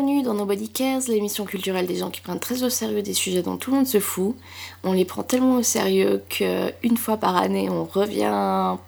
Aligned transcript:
Bienvenue 0.00 0.22
dans 0.22 0.32
Nobody 0.32 0.70
Cares, 0.70 1.02
l'émission 1.08 1.44
culturelle 1.44 1.86
des 1.86 1.96
gens 1.96 2.08
qui 2.08 2.22
prennent 2.22 2.40
très 2.40 2.62
au 2.62 2.70
sérieux 2.70 3.02
des 3.02 3.12
sujets 3.12 3.42
dont 3.42 3.58
tout 3.58 3.70
le 3.70 3.76
monde 3.76 3.86
se 3.86 4.00
fout. 4.00 4.34
On 4.82 4.94
les 4.94 5.04
prend 5.04 5.22
tellement 5.22 5.56
au 5.56 5.62
sérieux 5.62 6.22
qu'une 6.30 6.96
fois 6.96 7.18
par 7.18 7.36
année, 7.36 7.68
on 7.68 7.84
revient 7.84 8.78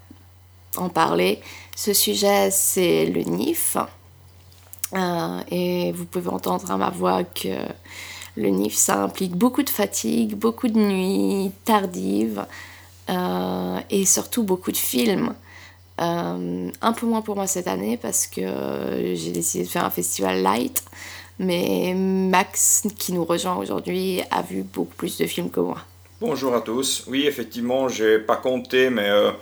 en 0.79 0.89
parler. 0.89 1.43
Ce 1.77 1.93
sujet, 1.93 2.51
c'est 2.51 3.05
le 3.05 3.21
NIF. 3.25 3.77
Euh, 4.95 5.41
et 5.51 5.93
vous 5.93 6.07
pouvez 6.07 6.31
entendre 6.31 6.71
à 6.71 6.79
ma 6.79 6.89
voix 6.89 7.25
que 7.25 7.59
le 8.37 8.49
NIF, 8.49 8.75
ça 8.75 9.03
implique 9.03 9.37
beaucoup 9.37 9.63
de 9.63 9.71
fatigue, 9.71 10.35
beaucoup 10.35 10.69
de 10.69 10.79
nuits 10.79 11.53
tardives 11.67 12.47
euh, 13.11 13.81
et 13.91 14.07
surtout 14.07 14.45
beaucoup 14.45 14.73
de 14.73 14.79
films. 14.79 15.35
Euh, 16.01 16.71
un 16.81 16.93
peu 16.93 17.07
moins 17.07 17.21
pour 17.21 17.37
moi 17.37 17.47
cette 17.47 17.69
année 17.69 17.97
parce 17.97 18.27
que 18.27 19.13
j'ai 19.15 19.31
décidé 19.31 19.65
de 19.65 19.69
faire 19.69 19.85
un 19.85 19.91
festival 19.91 20.43
light. 20.43 20.83
Mais 21.39 21.95
Max, 21.95 22.87
qui 22.99 23.13
nous 23.13 23.25
rejoint 23.25 23.57
aujourd'hui, 23.57 24.23
a 24.31 24.43
vu 24.43 24.63
beaucoup 24.63 24.95
plus 24.95 25.19
de 25.19 25.27
films 25.27 25.51
que 25.51 25.61
moi. 25.61 25.79
Bonjour 26.21 26.55
à 26.55 26.61
tous. 26.61 27.05
Oui, 27.09 27.27
effectivement, 27.27 27.89
j'ai 27.89 28.19
pas 28.19 28.37
compté, 28.37 28.91
mais 28.91 29.09
euh, 29.09 29.33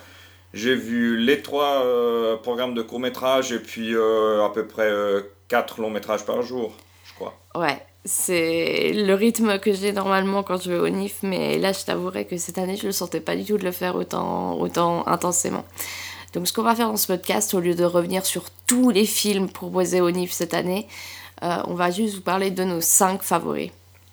j'ai 0.54 0.74
vu 0.74 1.18
les 1.18 1.42
trois 1.42 1.84
euh, 1.84 2.36
programmes 2.36 2.74
de 2.74 2.82
court 2.82 3.00
métrage 3.00 3.52
et 3.52 3.58
puis 3.58 3.94
à 3.94 4.48
peu 4.54 4.66
près 4.66 4.90
quatre 5.48 5.80
longs 5.80 5.90
métrages 5.90 6.24
par 6.24 6.42
jour, 6.42 6.72
je 7.04 7.14
crois. 7.14 7.38
Ouais, 7.54 7.82
c'est 8.04 8.92
le 8.94 9.12
rythme 9.14 9.58
que 9.58 9.72
j'ai 9.72 9.92
normalement 9.92 10.42
quand 10.42 10.62
je 10.62 10.72
vais 10.72 10.78
au 10.78 10.88
NIF, 10.88 11.18
mais 11.22 11.58
là, 11.58 11.72
je 11.72 11.84
t'avouerai 11.84 12.24
que 12.24 12.38
cette 12.38 12.56
année, 12.56 12.76
je 12.76 12.86
ne 12.86 12.92
sentais 12.92 13.20
pas 13.20 13.36
du 13.36 13.44
tout 13.44 13.58
de 13.58 13.64
le 13.64 13.72
faire 13.72 13.96
autant, 13.96 14.58
autant 14.58 15.06
intensément. 15.06 15.64
Donc 16.32 16.46
ce 16.46 16.52
qu'on 16.52 16.62
va 16.62 16.74
faire 16.74 16.88
dans 16.88 16.96
ce 16.96 17.06
podcast, 17.06 17.54
au 17.54 17.60
lieu 17.60 17.74
de 17.74 17.84
revenir 17.84 18.24
sur 18.24 18.44
tous 18.66 18.90
les 18.90 19.04
films 19.04 19.48
proposés 19.48 20.00
au 20.00 20.10
NIF 20.10 20.32
cette 20.32 20.54
année, 20.54 20.86
euh, 21.42 21.62
on 21.66 21.74
va 21.74 21.90
juste 21.90 22.16
vous 22.16 22.20
parler 22.20 22.50
de 22.50 22.64
nos 22.64 22.80
5 22.80 23.22
favoris. 23.22 23.70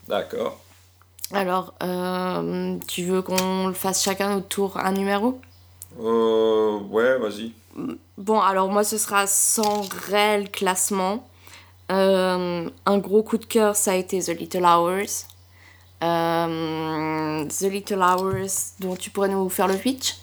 D'accord. 0.08 0.58
Alors, 1.34 1.73
euh, 1.84 2.78
tu 2.88 3.04
veux 3.04 3.22
qu'on 3.22 3.73
fasse 3.73 4.02
chacun 4.04 4.36
notre 4.36 4.48
tour 4.48 4.78
un 4.78 4.94
numéro? 4.94 5.40
Euh, 6.00 6.80
ouais, 6.80 7.18
vas-y. 7.18 7.52
Bon, 8.18 8.40
alors 8.40 8.70
moi, 8.70 8.84
ce 8.84 8.98
sera 8.98 9.28
sans 9.28 9.88
réel 10.10 10.50
classement. 10.50 11.28
Euh, 11.92 12.70
un 12.86 12.98
gros 12.98 13.23
coup 13.23 13.38
de 13.38 13.45
cœur, 13.45 13.76
ça 13.76 13.92
a 13.92 13.95
été 13.95 14.22
The 14.22 14.30
Little 14.30 14.66
Hours. 14.66 15.26
Euh, 16.04 17.45
The 17.45 17.64
Little 17.64 18.02
Hours, 18.02 18.73
dont 18.80 18.95
tu 18.95 19.10
pourrais 19.10 19.30
nous 19.30 19.50
faire 19.50 19.68
le 19.68 19.76
pitch? 19.76 20.16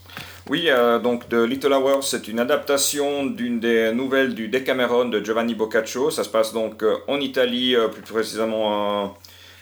Oui, 0.51 0.67
euh, 0.69 0.99
donc 0.99 1.27
The 1.31 1.37
Little 1.37 1.73
Hours, 1.73 2.03
c'est 2.03 2.29
une 2.29 2.39
adaptation 2.39 3.25
d'une 3.25 3.61
des 3.61 3.93
nouvelles 3.93 4.35
du 4.35 4.49
Decameron 4.49 5.07
de 5.07 5.25
Giovanni 5.25 5.55
Boccaccio. 5.55 6.11
Ça 6.11 6.23
se 6.23 6.29
passe 6.29 6.53
donc 6.53 6.83
euh, 6.83 6.99
en 7.09 7.19
Italie, 7.19 7.75
euh, 7.75 7.89
plus 7.89 8.03
précisément 8.03 9.05
euh, 9.05 9.07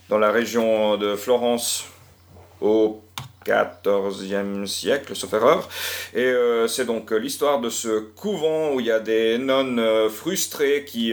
dans 0.08 0.18
la 0.18 0.32
région 0.32 0.96
de 0.96 1.14
Florence, 1.14 1.84
au 2.60 3.00
XIVe 3.46 4.66
siècle, 4.66 5.14
sauf 5.14 5.32
erreur. 5.32 5.68
Et 6.14 6.32
c'est 6.68 6.84
donc 6.84 7.12
l'histoire 7.12 7.60
de 7.60 7.70
ce 7.70 8.00
couvent 8.00 8.72
où 8.74 8.80
il 8.80 8.86
y 8.86 8.90
a 8.90 9.00
des 9.00 9.38
nonnes 9.38 9.80
frustrées 10.10 10.84
qui 10.84 11.12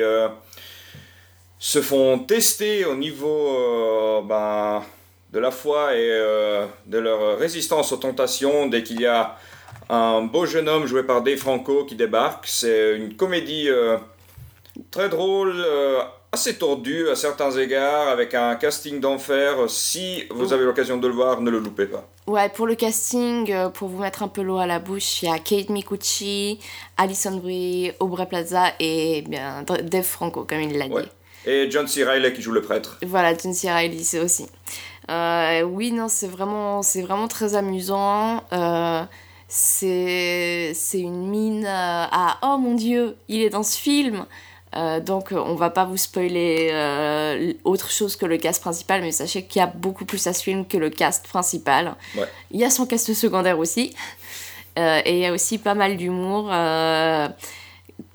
se 1.58 1.82
font 1.82 2.20
tester 2.20 2.86
au 2.86 2.96
niveau 2.96 4.22
ben, 4.28 4.84
de 5.32 5.40
la 5.40 5.50
foi 5.50 5.96
et 5.96 6.10
de 6.86 6.98
leur 7.00 7.40
résistance 7.40 7.92
aux 7.94 7.98
tentations 7.98 8.68
dès 8.68 8.84
qu'il 8.84 9.02
y 9.02 9.08
a 9.08 9.36
un 9.90 10.22
beau 10.22 10.46
jeune 10.46 10.70
homme 10.70 10.86
joué 10.86 11.04
par 11.04 11.22
Dave 11.22 11.38
Franco 11.38 11.86
qui 11.86 11.96
débarque. 11.96 12.46
C'est 12.48 12.96
une 12.96 13.16
comédie 13.16 13.70
euh, 13.70 13.98
très 14.92 15.10
drôle, 15.10 15.54
euh, 15.56 16.00
assez 16.32 16.58
tordue 16.58 17.10
à 17.10 17.16
certains 17.16 17.52
égards, 17.52 18.08
avec 18.08 18.36
un 18.36 18.56
casting 18.56 19.00
d'enfer. 19.00 19.56
Si 19.68 20.24
vous 20.30 20.54
avez 20.54 20.64
l'occasion 20.66 20.98
de 20.98 21.08
le 21.08 21.14
voir, 21.14 21.42
ne 21.42 21.50
le 21.50 21.60
loupez 21.60 21.88
pas. 21.88 22.08
Ouais, 22.28 22.50
pour 22.50 22.68
le 22.68 22.76
casting, 22.76 23.52
euh, 23.52 23.70
pour 23.70 23.88
vous 23.90 23.98
mettre 24.00 24.22
un 24.22 24.28
peu 24.28 24.44
l'eau 24.44 24.60
à 24.60 24.68
la 24.68 24.78
bouche, 24.78 25.24
il 25.24 25.30
y 25.30 25.32
a 25.32 25.40
Kate 25.40 25.70
Micucci, 25.70 26.60
Alison 26.98 27.38
Brie, 27.38 27.92
Aubrey 28.00 28.28
Plaza 28.28 28.66
et 28.80 29.24
bien 29.28 29.64
Dave 29.84 30.04
Franco, 30.04 30.44
comme 30.44 30.62
il 30.62 30.78
l'a 30.78 30.86
Ouais. 30.86 31.02
dit. 31.02 31.10
Et 31.46 31.72
John 31.72 31.88
C. 31.88 32.04
Reilly 32.04 32.32
qui 32.34 32.42
joue 32.44 32.52
le 32.52 32.62
prêtre. 32.62 33.00
Voilà, 33.04 33.36
John 33.36 33.54
C. 33.54 33.72
Reilly, 33.72 34.04
c'est 34.04 34.20
aussi. 34.20 34.46
Oui, 35.10 35.92
non, 35.92 36.08
c'est 36.10 36.28
vraiment, 36.28 36.84
c'est 36.84 37.02
vraiment 37.02 37.28
très 37.28 37.56
amusant. 37.56 38.44
Euh, 38.54 39.02
c'est, 39.50 40.74
une 40.94 41.28
mine 41.28 41.66
euh, 41.66 42.06
à 42.12 42.38
oh 42.44 42.58
mon 42.58 42.76
dieu, 42.76 43.18
il 43.28 43.42
est 43.42 43.50
dans 43.50 43.64
ce 43.64 43.78
film. 43.78 44.26
Euh, 44.76 45.00
donc 45.00 45.30
on 45.32 45.56
va 45.56 45.72
pas 45.72 45.84
vous 45.84 45.98
spoiler 45.98 46.70
euh, 46.72 47.54
autre 47.64 47.90
chose 47.90 48.16
que 48.16 48.28
le 48.28 48.38
cast 48.38 48.62
principal, 48.62 49.02
mais 49.02 49.12
sachez 49.12 49.44
qu'il 49.44 49.60
y 49.60 49.64
a 49.64 49.68
beaucoup 49.68 50.06
plus 50.06 50.28
à 50.28 50.34
ce 50.34 50.44
film 50.44 50.66
que 50.66 50.78
le 50.78 50.92
cast 50.92 51.28
principal. 51.28 51.96
Ouais. 52.16 52.28
Il 52.52 52.60
y 52.60 52.64
a 52.64 52.70
son 52.70 52.86
cast 52.86 53.12
secondaire 53.14 53.58
aussi. 53.58 53.96
Euh, 54.78 55.02
et 55.04 55.14
il 55.14 55.20
y 55.20 55.26
a 55.26 55.34
aussi 55.34 55.58
pas 55.58 55.74
mal 55.74 55.98
d'humour. 55.98 56.46
pas 56.48 57.34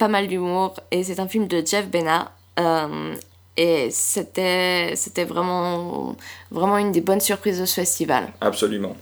mal 0.08 0.28
d'humour. 0.28 0.74
Et 0.90 1.02
c'est 1.02 1.18
un 1.18 1.28
film 1.28 1.48
de 1.48 1.62
Jeff 1.66 1.88
Benna. 1.88 2.32
Euh, 2.58 3.14
et 3.56 3.88
c'était, 3.90 4.94
c'était 4.96 5.24
vraiment, 5.24 6.16
vraiment 6.50 6.78
une 6.78 6.92
des 6.92 7.00
bonnes 7.00 7.20
surprises 7.20 7.60
de 7.60 7.66
ce 7.66 7.74
festival. 7.74 8.32
Absolument. 8.40 8.96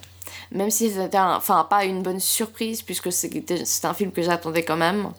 Même 0.55 0.71
si 0.71 0.91
c'était, 0.91 1.19
enfin, 1.19 1.67
pas 1.69 1.85
une 1.85 2.03
bonne 2.03 2.21
surprise, 2.21 2.83
puisque 2.83 3.11
c'était, 3.13 3.63
un 3.85 3.95
film 3.95 4.13
que 4.13 4.23
j'attendais 4.23 4.63
quand 4.65 4.77
même, 4.77 5.11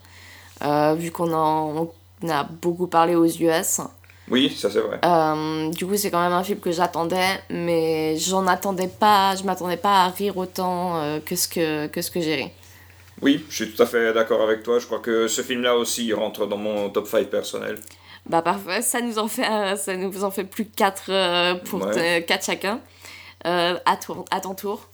euh, 0.64 0.94
vu 0.96 1.12
qu'on 1.12 1.34
en 1.34 1.90
on 2.26 2.30
a 2.30 2.44
beaucoup 2.44 2.88
parlé 2.88 3.16
aux 3.16 3.26
US. 3.26 3.82
Oui, 4.30 4.50
ça 4.58 4.70
c'est 4.70 4.80
vrai. 4.80 5.00
Euh, 5.04 5.70
du 5.72 5.86
coup, 5.86 5.98
c'est 5.98 6.10
quand 6.10 6.22
même 6.22 6.32
un 6.32 6.44
film 6.44 6.60
que 6.60 6.72
j'attendais, 6.72 7.42
mais 7.50 8.16
j'en 8.18 8.48
attendais 8.48 8.88
pas, 8.88 9.36
je 9.36 9.44
m'attendais 9.44 9.76
pas 9.76 10.06
à 10.06 10.10
rire 10.10 10.38
autant 10.38 10.96
euh, 10.96 11.20
que 11.20 11.36
ce 11.36 11.48
que, 11.50 11.88
que, 11.88 12.02
ce 12.02 12.10
que 12.10 12.22
j'ai 12.22 12.36
ri. 12.36 12.52
Oui, 13.22 13.46
je 13.50 13.56
suis 13.64 13.74
tout 13.74 13.84
à 13.84 13.86
fait 13.86 14.14
d'accord 14.14 14.42
avec 14.42 14.64
toi. 14.64 14.80
Je 14.80 14.86
crois 14.86 15.00
que 15.00 15.28
ce 15.28 15.42
film-là 15.42 15.76
aussi 15.76 16.06
il 16.06 16.14
rentre 16.14 16.46
dans 16.46 16.58
mon 16.58 16.90
top 16.90 17.08
5 17.08 17.28
personnel. 17.28 17.78
Bah 18.26 18.42
parfait, 18.42 18.82
ça 18.82 19.02
nous 19.02 19.20
en 19.20 19.28
fait, 19.28 19.76
ça 19.76 19.98
nous 19.98 20.24
en 20.24 20.32
fait 20.32 20.46
plus 20.46 20.66
que 20.66 20.76
4 20.76 21.60
pour 21.66 21.82
Ouais. 21.82 22.26
chacun. 22.42 22.80
À, 23.44 23.98
tour, 23.98 24.24
à 24.32 24.40
ton 24.40 24.54
tour. 24.56 24.88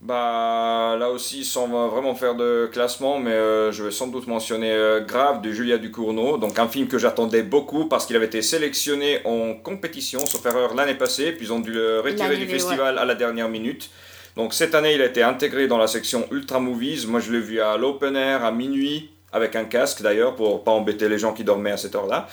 Bah 0.00 0.96
là 0.98 1.10
aussi, 1.10 1.44
sans 1.44 1.66
vraiment 1.66 2.14
faire 2.14 2.34
de 2.34 2.70
classement, 2.72 3.18
mais 3.18 3.32
euh, 3.32 3.70
je 3.70 3.84
vais 3.84 3.90
sans 3.90 4.06
doute 4.06 4.26
mentionner 4.26 4.72
euh, 4.72 5.00
Grave 5.00 5.42
de 5.42 5.52
Julia 5.52 5.76
Ducournau, 5.76 6.38
donc 6.38 6.58
un 6.58 6.68
film 6.68 6.88
que 6.88 6.96
j'attendais 6.96 7.42
beaucoup 7.42 7.84
parce 7.84 8.06
qu'il 8.06 8.16
avait 8.16 8.24
été 8.24 8.40
sélectionné 8.40 9.20
en 9.26 9.52
compétition, 9.52 10.24
sauf 10.24 10.44
erreur, 10.46 10.74
l'année 10.74 10.94
passée, 10.94 11.32
puis 11.32 11.46
ils 11.46 11.52
ont 11.52 11.60
dû 11.60 11.72
le 11.72 12.00
retirer 12.00 12.38
du 12.38 12.46
festival 12.46 12.96
à 12.96 13.04
la 13.04 13.14
dernière 13.14 13.50
minute. 13.50 13.90
Donc 14.36 14.54
cette 14.54 14.74
année, 14.74 14.94
il 14.94 15.02
a 15.02 15.04
été 15.04 15.22
intégré 15.22 15.66
dans 15.66 15.76
la 15.76 15.86
section 15.86 16.26
Ultra 16.30 16.60
Movies. 16.60 17.06
Moi, 17.06 17.20
je 17.20 17.32
l'ai 17.32 17.40
vu 17.40 17.60
à 17.60 17.76
l'open 17.76 18.16
air 18.16 18.42
à 18.42 18.52
minuit, 18.52 19.10
avec 19.32 19.54
un 19.54 19.64
casque 19.64 20.00
d'ailleurs, 20.00 20.34
pour 20.34 20.64
pas 20.64 20.70
embêter 20.70 21.10
les 21.10 21.18
gens 21.18 21.34
qui 21.34 21.44
dormaient 21.44 21.72
à 21.72 21.76
cette 21.76 21.94
heure-là. 21.94 22.26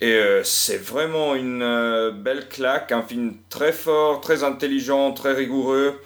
Et 0.00 0.14
euh, 0.14 0.42
c'est 0.44 0.78
vraiment 0.78 1.34
une 1.34 2.10
belle 2.22 2.48
claque, 2.48 2.90
un 2.92 3.02
film 3.02 3.34
très 3.50 3.72
fort, 3.72 4.22
très 4.22 4.44
intelligent, 4.44 5.12
très 5.12 5.34
rigoureux, 5.34 6.00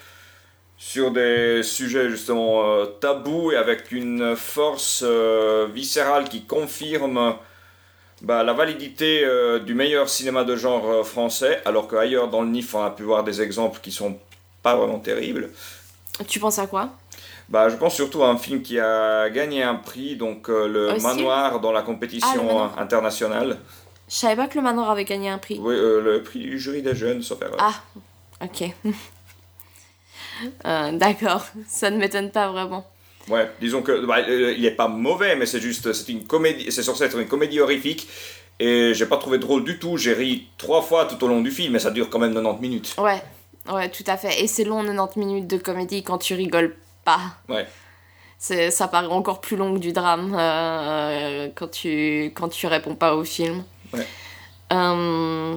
sur 0.81 1.11
des 1.11 1.62
sujets 1.62 2.09
justement 2.09 2.65
euh, 2.65 2.87
tabous 2.87 3.53
et 3.53 3.56
avec 3.56 3.93
une 3.93 4.35
force 4.35 5.05
euh, 5.06 5.69
viscérale 5.71 6.25
qui 6.31 6.44
confirme 6.44 7.37
bah, 8.23 8.43
la 8.43 8.55
validité 8.55 9.23
euh, 9.23 9.59
du 9.59 9.75
meilleur 9.75 10.09
cinéma 10.09 10.43
de 10.43 10.56
genre 10.56 11.06
français, 11.06 11.61
alors 11.67 11.87
qu'ailleurs 11.87 12.29
dans 12.29 12.41
le 12.41 12.49
NIF 12.49 12.75
on 12.75 12.82
a 12.82 12.91
pu 12.91 13.03
voir 13.03 13.25
des 13.25 13.43
exemples 13.43 13.79
qui 13.82 13.93
sont 13.93 14.19
pas 14.62 14.75
vraiment 14.75 14.99
terribles. 14.99 15.50
Tu 16.27 16.41
penses 16.41 16.59
à 16.59 16.67
quoi? 16.67 16.88
Bah, 17.50 17.69
je 17.69 17.77
pense 17.77 17.94
surtout 17.94 18.23
à 18.23 18.29
un 18.31 18.38
film 18.38 18.62
qui 18.62 18.81
a 18.81 19.29
gagné 19.29 19.62
un 19.62 19.75
prix, 19.75 20.17
donc 20.17 20.49
le 20.49 20.93
Aussi? 20.93 21.03
Manoir 21.05 21.61
dans 21.61 21.73
la 21.73 21.81
Ah, 21.81 21.82
compétition 21.82 22.71
internationale. 22.79 23.59
Je 24.09 24.15
savais 24.15 24.37
pas 24.37 24.47
que 24.47 24.56
le 24.56 24.62
manoir 24.62 24.91
avait 24.91 25.05
gagné 25.05 25.29
un 25.29 25.38
prix. 25.38 25.59
Oui, 25.61 25.75
le 25.77 26.23
prix 26.23 26.38
du 26.38 26.59
jury 26.59 26.81
des 26.81 26.94
jeunes, 26.94 27.23
sauf 27.23 27.43
erreur. 27.43 27.59
Ah, 27.59 27.75
ok. 28.43 28.71
Euh, 30.66 30.92
D'accord, 30.92 31.46
ça 31.69 31.90
ne 31.90 31.98
m'étonne 31.98 32.31
pas 32.31 32.50
vraiment. 32.50 32.87
Ouais, 33.28 33.50
disons 33.60 33.82
que 33.82 34.04
bah, 34.06 34.19
euh, 34.28 34.54
il 34.56 34.64
est 34.64 34.70
pas 34.72 34.88
mauvais, 34.88 35.37
mais 35.37 35.46
c'est 35.46 35.60
juste, 35.60 35.92
c'est 35.92 36.10
une 36.10 36.26
comédie, 36.26 36.72
c'est 36.72 36.82
censé 36.82 37.04
être 37.04 37.19
une 37.19 37.28
comédie 37.28 37.60
horrifique. 37.60 38.08
Et 38.58 38.92
j'ai 38.92 39.06
pas 39.06 39.16
trouvé 39.16 39.38
drôle 39.38 39.64
du 39.64 39.78
tout. 39.78 39.96
J'ai 39.96 40.12
ri 40.12 40.46
trois 40.58 40.82
fois 40.82 41.06
tout 41.06 41.22
au 41.25 41.28
long 41.28 41.40
du 41.40 41.50
film, 41.50 41.72
mais 41.72 41.78
ça 41.78 41.90
dure 41.90 42.10
quand 42.10 42.19
même 42.19 42.34
90 42.34 42.60
minutes. 42.60 42.94
Ouais, 42.98 43.22
ouais, 43.72 43.88
tout 43.88 44.04
à 44.06 44.19
fait. 44.19 44.42
Et 44.42 44.46
c'est 44.46 44.64
long, 44.64 44.84
90 44.84 45.19
minutes 45.19 45.46
de 45.46 45.56
comédie 45.56 46.02
quand 46.02 46.19
tu 46.19 46.34
rigoles 46.34 46.76
pas. 47.04 47.20
Ouais. 47.48 47.66
C'est, 48.38 48.70
ça 48.70 48.88
paraît 48.88 49.06
encore 49.06 49.40
plus 49.40 49.56
long 49.56 49.75
que 49.75 49.78
du 49.78 49.93
drame 49.93 50.36
euh, 50.38 51.48
quand, 51.54 51.70
tu, 51.70 52.32
quand 52.34 52.48
tu 52.48 52.66
réponds 52.66 52.94
pas 52.94 53.14
au 53.14 53.25
film. 53.25 53.64
Ouais. 53.94 54.06
Euh, 54.72 55.56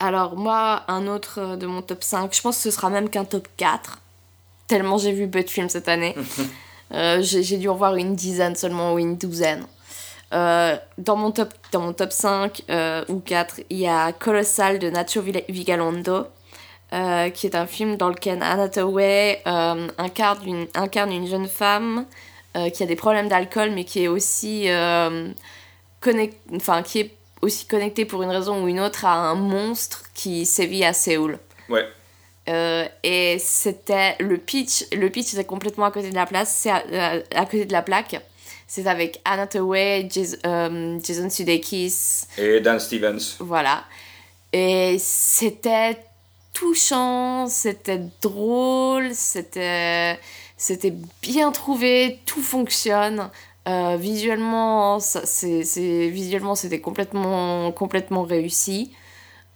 alors, 0.00 0.36
moi, 0.36 0.82
un 0.88 1.06
autre 1.08 1.56
de 1.56 1.66
mon 1.66 1.82
top 1.82 2.04
5, 2.04 2.32
je 2.32 2.40
pense 2.40 2.56
que 2.56 2.62
ce 2.62 2.70
sera 2.70 2.88
même 2.88 3.08
qu'un 3.10 3.24
top 3.24 3.48
4. 3.56 3.98
Tellement 4.68 4.98
j'ai 4.98 5.12
vu 5.12 5.28
peu 5.28 5.42
de 5.42 5.50
films 5.50 5.68
cette 5.68 5.88
année. 5.88 6.14
Euh, 6.94 7.20
j'ai, 7.20 7.58
dû 7.58 7.68
en 7.68 7.74
voir 7.74 7.96
une 7.96 8.14
dizaine 8.14 8.56
seulement 8.56 8.94
ou 8.94 8.98
une 8.98 9.18
douzaine. 9.18 9.66
dans, 10.32 11.16
mon 11.16 11.30
top, 11.32 11.52
dans 11.70 11.82
mon 11.82 11.92
top 11.92 12.12
5 12.12 12.62
ou 13.10 13.20
4, 13.20 13.60
il 13.68 13.76
y 13.76 13.86
a 13.86 14.10
Colossal 14.12 14.78
de 14.78 14.88
Nacho 14.88 15.20
Vigalondo. 15.20 16.24
qui 16.90 17.46
est 17.46 17.54
un 17.54 17.66
film 17.66 17.98
dans 17.98 18.08
lequel 18.08 18.42
Anna 18.42 18.70
incarne, 19.98 20.48
une, 20.48 20.66
incarne 20.74 21.12
une 21.12 21.26
jeune 21.26 21.46
femme 21.46 22.06
qui 22.72 22.82
a 22.82 22.86
des 22.86 22.96
problèmes 22.96 23.28
d'alcool 23.28 23.72
mais 23.72 23.84
qui 23.84 24.04
est 24.04 24.08
aussi 24.08 24.66
enfin, 26.56 26.82
qui 26.82 27.00
est 27.00 27.17
aussi 27.42 27.66
connectée 27.66 28.04
pour 28.04 28.22
une 28.22 28.30
raison 28.30 28.62
ou 28.64 28.68
une 28.68 28.80
autre 28.80 29.04
à 29.04 29.14
un 29.14 29.34
monstre 29.34 30.04
qui 30.14 30.46
sévit 30.46 30.84
à 30.84 30.92
Séoul. 30.92 31.38
Ouais. 31.68 31.86
Euh, 32.48 32.86
et 33.02 33.36
c'était 33.38 34.16
le 34.20 34.38
pitch, 34.38 34.84
le 34.92 35.10
pitch 35.10 35.34
était 35.34 35.44
complètement 35.44 35.84
à 35.84 35.90
côté 35.90 36.10
de 36.10 36.14
la 36.14 36.24
place, 36.24 36.54
c'est 36.62 36.70
à, 36.70 36.82
à, 37.34 37.44
côté 37.44 37.66
de 37.66 37.72
la 37.72 37.82
plaque. 37.82 38.20
C'est 38.66 38.86
avec 38.86 39.20
Anna 39.24 39.46
Tawai, 39.46 40.08
euh, 40.46 40.98
Jason 41.02 41.30
Sudeikis 41.30 42.26
et 42.38 42.60
Dan 42.60 42.78
Stevens. 42.78 43.36
Voilà. 43.40 43.84
Et 44.52 44.96
c'était 44.98 45.98
touchant, 46.54 47.46
c'était 47.48 48.00
drôle, 48.22 49.14
c'était 49.14 50.18
c'était 50.56 50.94
bien 51.22 51.52
trouvé, 51.52 52.18
tout 52.26 52.42
fonctionne. 52.42 53.30
Euh, 53.66 53.96
visuellement, 53.98 54.98
c'est, 55.00 56.08
visuellement, 56.08 56.54
c'était 56.54 56.80
complètement, 56.80 57.70
complètement 57.72 58.22
réussi. 58.22 58.92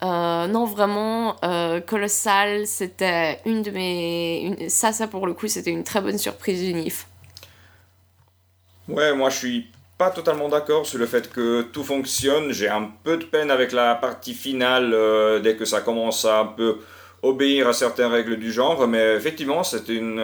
Euh, 0.02 0.46
non, 0.48 0.64
vraiment, 0.66 1.36
euh, 1.44 1.80
Colossal, 1.80 2.66
c'était 2.66 3.40
une 3.46 3.62
de 3.62 3.70
mes. 3.70 4.68
Ça, 4.68 4.92
ça 4.92 5.06
pour 5.06 5.26
le 5.26 5.32
coup, 5.32 5.48
c'était 5.48 5.70
une 5.70 5.84
très 5.84 6.00
bonne 6.00 6.18
surprise 6.18 6.60
du 6.60 6.74
NIF. 6.74 7.06
Ouais, 8.88 9.14
moi 9.14 9.30
je 9.30 9.36
suis 9.36 9.66
pas 9.96 10.10
totalement 10.10 10.48
d'accord 10.48 10.84
sur 10.84 10.98
le 10.98 11.06
fait 11.06 11.30
que 11.30 11.62
tout 11.62 11.84
fonctionne. 11.84 12.52
J'ai 12.52 12.68
un 12.68 12.90
peu 13.04 13.16
de 13.16 13.24
peine 13.24 13.50
avec 13.50 13.72
la 13.72 13.94
partie 13.94 14.34
finale 14.34 14.94
dès 15.42 15.54
que 15.54 15.64
ça 15.64 15.80
commence 15.80 16.24
à 16.24 16.40
un 16.40 16.46
peu 16.46 16.80
obéir 17.22 17.68
à 17.68 17.72
certaines 17.72 18.10
règles 18.10 18.36
du 18.36 18.52
genre, 18.52 18.88
mais 18.88 19.14
effectivement, 19.14 19.62
c'est 19.62 19.88
une 19.88 20.20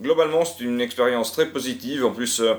globalement, 0.00 0.44
c'est 0.44 0.64
une 0.64 0.80
expérience 0.80 1.32
très 1.32 1.46
positive. 1.46 2.04
En 2.04 2.12
plus, 2.12 2.40
euh, 2.40 2.54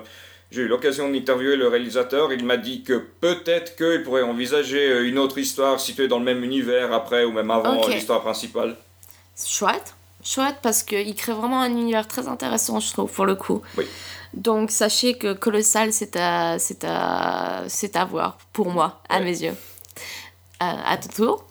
j'ai 0.51 0.61
eu 0.61 0.67
l'occasion 0.67 1.09
d'interviewer 1.09 1.55
le 1.55 1.67
réalisateur. 1.67 2.31
Il 2.33 2.45
m'a 2.45 2.57
dit 2.57 2.83
que 2.83 2.93
peut-être 2.93 3.75
qu'il 3.75 4.03
pourrait 4.03 4.23
envisager 4.23 4.89
euh, 4.91 5.07
une 5.07 5.17
autre 5.17 5.37
histoire 5.37 5.79
située 5.79 6.07
dans 6.07 6.19
le 6.19 6.25
même 6.25 6.43
univers 6.43 6.93
après 6.93 7.23
ou 7.23 7.31
même 7.31 7.51
avant 7.51 7.87
l'histoire 7.87 8.21
principale. 8.21 8.75
Chouette, 9.37 9.95
chouette 10.23 10.57
parce 10.61 10.83
qu'il 10.83 11.13
crée 11.15 11.33
vraiment 11.33 11.61
un 11.61 11.71
univers 11.71 12.07
très 12.07 12.27
intéressant, 12.27 12.79
je 12.79 12.91
trouve, 12.91 13.11
pour 13.11 13.25
le 13.25 13.35
coup. 13.35 13.61
Oui. 13.77 13.85
Donc 14.33 14.71
sachez 14.71 15.17
que 15.17 15.33
Colossal, 15.33 15.93
c'est 15.93 16.15
à, 16.17 16.59
c'est 16.59 16.83
à, 16.83 17.63
c'est 17.67 17.95
à 17.95 18.05
voir, 18.05 18.37
pour 18.53 18.69
moi, 18.69 19.01
à 19.09 19.19
mes 19.19 19.43
yeux. 19.43 19.55
Euh, 20.61 20.73
à 20.85 20.97
ton 20.97 21.09
tour. 21.09 21.45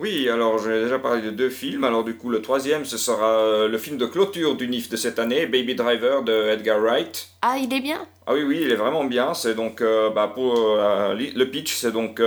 Oui, 0.00 0.30
alors 0.30 0.58
j'ai 0.58 0.84
déjà 0.84 0.98
parlé 0.98 1.20
de 1.20 1.28
deux 1.28 1.50
films. 1.50 1.84
Alors 1.84 2.04
du 2.04 2.14
coup, 2.14 2.30
le 2.30 2.40
troisième, 2.40 2.86
ce 2.86 2.96
sera 2.96 3.40
euh, 3.40 3.68
le 3.68 3.76
film 3.76 3.98
de 3.98 4.06
clôture 4.06 4.56
du 4.56 4.66
NIF 4.66 4.88
de 4.88 4.96
cette 4.96 5.18
année, 5.18 5.44
Baby 5.44 5.74
Driver 5.74 6.22
de 6.22 6.32
Edgar 6.48 6.80
Wright. 6.80 7.28
Ah, 7.42 7.58
il 7.58 7.70
est 7.74 7.82
bien 7.82 8.06
Ah 8.26 8.32
oui, 8.32 8.42
oui, 8.42 8.60
il 8.62 8.72
est 8.72 8.76
vraiment 8.76 9.04
bien. 9.04 9.34
C'est 9.34 9.54
donc, 9.54 9.82
euh, 9.82 10.08
bah, 10.08 10.32
pour 10.34 10.56
euh, 10.58 11.14
le 11.14 11.44
pitch, 11.44 11.74
c'est 11.74 11.92
donc, 11.92 12.22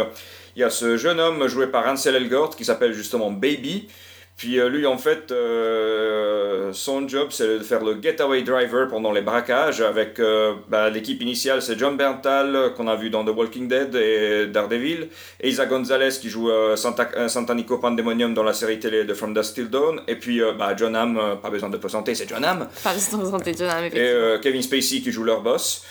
il 0.55 0.59
y 0.59 0.63
a 0.63 0.69
ce 0.69 0.97
jeune 0.97 1.19
homme 1.19 1.47
joué 1.47 1.65
par 1.65 1.87
Ansel 1.87 2.15
Elgort 2.15 2.55
qui 2.55 2.63
s'appelle 2.63 2.93
justement 2.93 3.31
Baby 3.31 3.87
puis 4.35 4.59
euh, 4.59 4.67
lui, 4.67 4.85
en 4.87 4.97
fait, 4.97 5.31
euh, 5.31 6.71
son 6.73 7.07
job, 7.07 7.27
c'est 7.29 7.59
de 7.59 7.63
faire 7.63 7.83
le 7.83 8.01
getaway 8.01 8.41
driver 8.41 8.87
pendant 8.89 9.11
les 9.11 9.21
braquages. 9.21 9.81
Avec 9.81 10.19
euh, 10.19 10.53
bah, 10.67 10.89
l'équipe 10.89 11.21
initiale, 11.21 11.61
c'est 11.61 11.77
John 11.77 11.97
Berntal, 11.97 12.73
qu'on 12.75 12.87
a 12.87 12.95
vu 12.95 13.09
dans 13.09 13.23
The 13.23 13.29
Walking 13.29 13.67
Dead 13.67 13.95
et 13.95 14.47
Daredevil, 14.47 15.09
et 15.39 15.49
Isa 15.49 15.65
Gonzalez, 15.65 16.09
qui 16.19 16.29
joue 16.29 16.49
Santa, 16.75 17.29
Santa 17.29 17.53
Nico 17.53 17.77
Pandemonium 17.77 18.33
dans 18.33 18.43
la 18.43 18.53
série 18.53 18.79
télé 18.79 19.03
de 19.03 19.13
From 19.13 19.33
Dust 19.33 19.53
Till 19.53 19.69
Dawn. 19.69 20.01
Et 20.07 20.15
puis 20.15 20.41
bah, 20.57 20.75
John 20.75 20.95
Hamm, 20.95 21.37
pas 21.41 21.49
besoin 21.49 21.69
de 21.69 21.77
présenter, 21.77 22.15
c'est 22.15 22.27
John 22.27 22.43
Hamm. 22.43 22.67
Pas 22.83 22.93
besoin 22.93 23.19
de 23.19 23.23
présenter 23.23 23.53
John 23.57 23.69
Hamm, 23.69 23.85
Et 23.93 24.39
Kevin 24.41 24.61
Spacey, 24.61 25.01
qui 25.01 25.11
joue 25.11 25.23
leur 25.23 25.41
boss. 25.41 25.83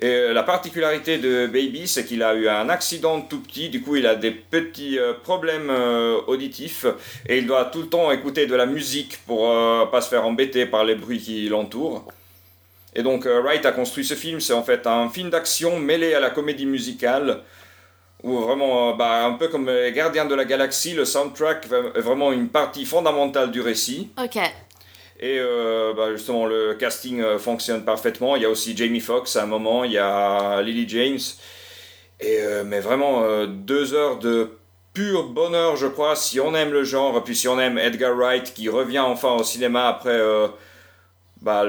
Et 0.00 0.08
euh, 0.08 0.32
la 0.34 0.42
particularité 0.42 1.18
de 1.18 1.46
Baby, 1.46 1.88
c'est 1.88 2.04
qu'il 2.04 2.22
a 2.22 2.34
eu 2.34 2.48
un 2.48 2.68
accident 2.68 3.20
tout 3.22 3.40
petit, 3.40 3.70
du 3.70 3.80
coup 3.80 3.96
il 3.96 4.06
a 4.06 4.14
des 4.14 4.30
petits 4.30 4.98
euh, 4.98 5.14
problèmes 5.14 5.70
euh, 5.70 6.20
auditifs 6.26 6.84
et 7.26 7.38
il 7.38 7.46
doit 7.46 7.64
tout 7.66 7.80
le 7.80 7.88
temps 7.88 8.10
écouter 8.10 8.46
de 8.46 8.54
la 8.54 8.66
musique 8.66 9.18
pour 9.26 9.48
pas 9.90 10.00
se 10.00 10.08
faire 10.08 10.26
embêter 10.26 10.66
par 10.66 10.84
les 10.84 10.94
bruits 10.94 11.20
qui 11.20 11.48
l'entourent. 11.48 12.04
Et 12.94 13.02
donc 13.02 13.26
Wright 13.26 13.64
a 13.64 13.72
construit 13.72 14.04
ce 14.04 14.14
film, 14.14 14.40
c'est 14.40 14.52
en 14.52 14.62
fait 14.62 14.86
un 14.86 15.08
film 15.08 15.30
d'action 15.30 15.78
mêlé 15.78 16.14
à 16.14 16.20
la 16.20 16.30
comédie 16.30 16.66
musicale, 16.66 17.42
où 18.22 18.38
vraiment, 18.38 18.94
bah, 18.96 19.26
un 19.26 19.32
peu 19.32 19.48
comme 19.48 19.68
les 19.68 19.92
Gardiens 19.92 20.24
de 20.24 20.34
la 20.34 20.46
Galaxie, 20.46 20.94
le 20.94 21.04
soundtrack 21.04 21.66
est 21.94 22.00
vraiment 22.00 22.32
une 22.32 22.48
partie 22.48 22.86
fondamentale 22.86 23.50
du 23.50 23.60
récit. 23.60 24.10
Ok. 24.22 24.38
Et 25.18 25.38
euh, 25.38 25.94
bah, 25.94 26.12
justement, 26.12 26.44
le 26.44 26.74
casting 26.74 27.20
euh, 27.20 27.38
fonctionne 27.38 27.84
parfaitement. 27.84 28.36
Il 28.36 28.42
y 28.42 28.44
a 28.44 28.50
aussi 28.50 28.76
Jamie 28.76 29.00
Foxx 29.00 29.36
à 29.36 29.44
un 29.44 29.46
moment, 29.46 29.84
il 29.84 29.92
y 29.92 29.98
a 29.98 30.60
Lily 30.62 30.88
James. 30.88 31.18
Et, 32.20 32.38
euh, 32.40 32.64
mais 32.64 32.80
vraiment, 32.80 33.46
deux 33.46 33.94
heures 33.94 34.18
de 34.18 34.50
pur 34.92 35.28
bonheur, 35.28 35.76
je 35.76 35.86
crois, 35.86 36.16
si 36.16 36.40
on 36.40 36.54
aime 36.54 36.72
le 36.72 36.84
genre, 36.84 37.22
puis 37.22 37.36
si 37.36 37.48
on 37.48 37.58
aime 37.60 37.78
Edgar 37.78 38.14
Wright 38.14 38.54
qui 38.54 38.68
revient 38.68 39.00
enfin 39.00 39.32
au 39.32 39.44
cinéma 39.44 39.88
après 39.88 40.18
bah, 41.42 41.64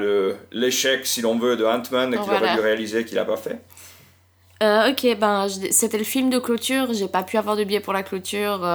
l'échec, 0.52 1.06
si 1.06 1.22
l'on 1.22 1.38
veut, 1.38 1.58
de 1.58 1.66
Ant-Man 1.66 2.12
qu'il 2.12 2.20
aurait 2.20 2.56
dû 2.56 2.62
réaliser, 2.62 3.04
qu'il 3.04 3.16
n'a 3.16 3.26
pas 3.26 3.36
fait. 3.36 3.60
ok, 4.62 5.18
ben, 5.20 5.48
c'était 5.72 5.98
le 5.98 6.06
film 6.06 6.30
de 6.30 6.40
clôture, 6.40 6.94
j'ai 6.94 7.10
pas 7.10 7.24
pu 7.24 7.38
avoir 7.38 7.58
de 7.58 7.66
billet 7.66 7.82
pour 7.82 7.94
la 7.94 8.04
clôture. 8.04 8.66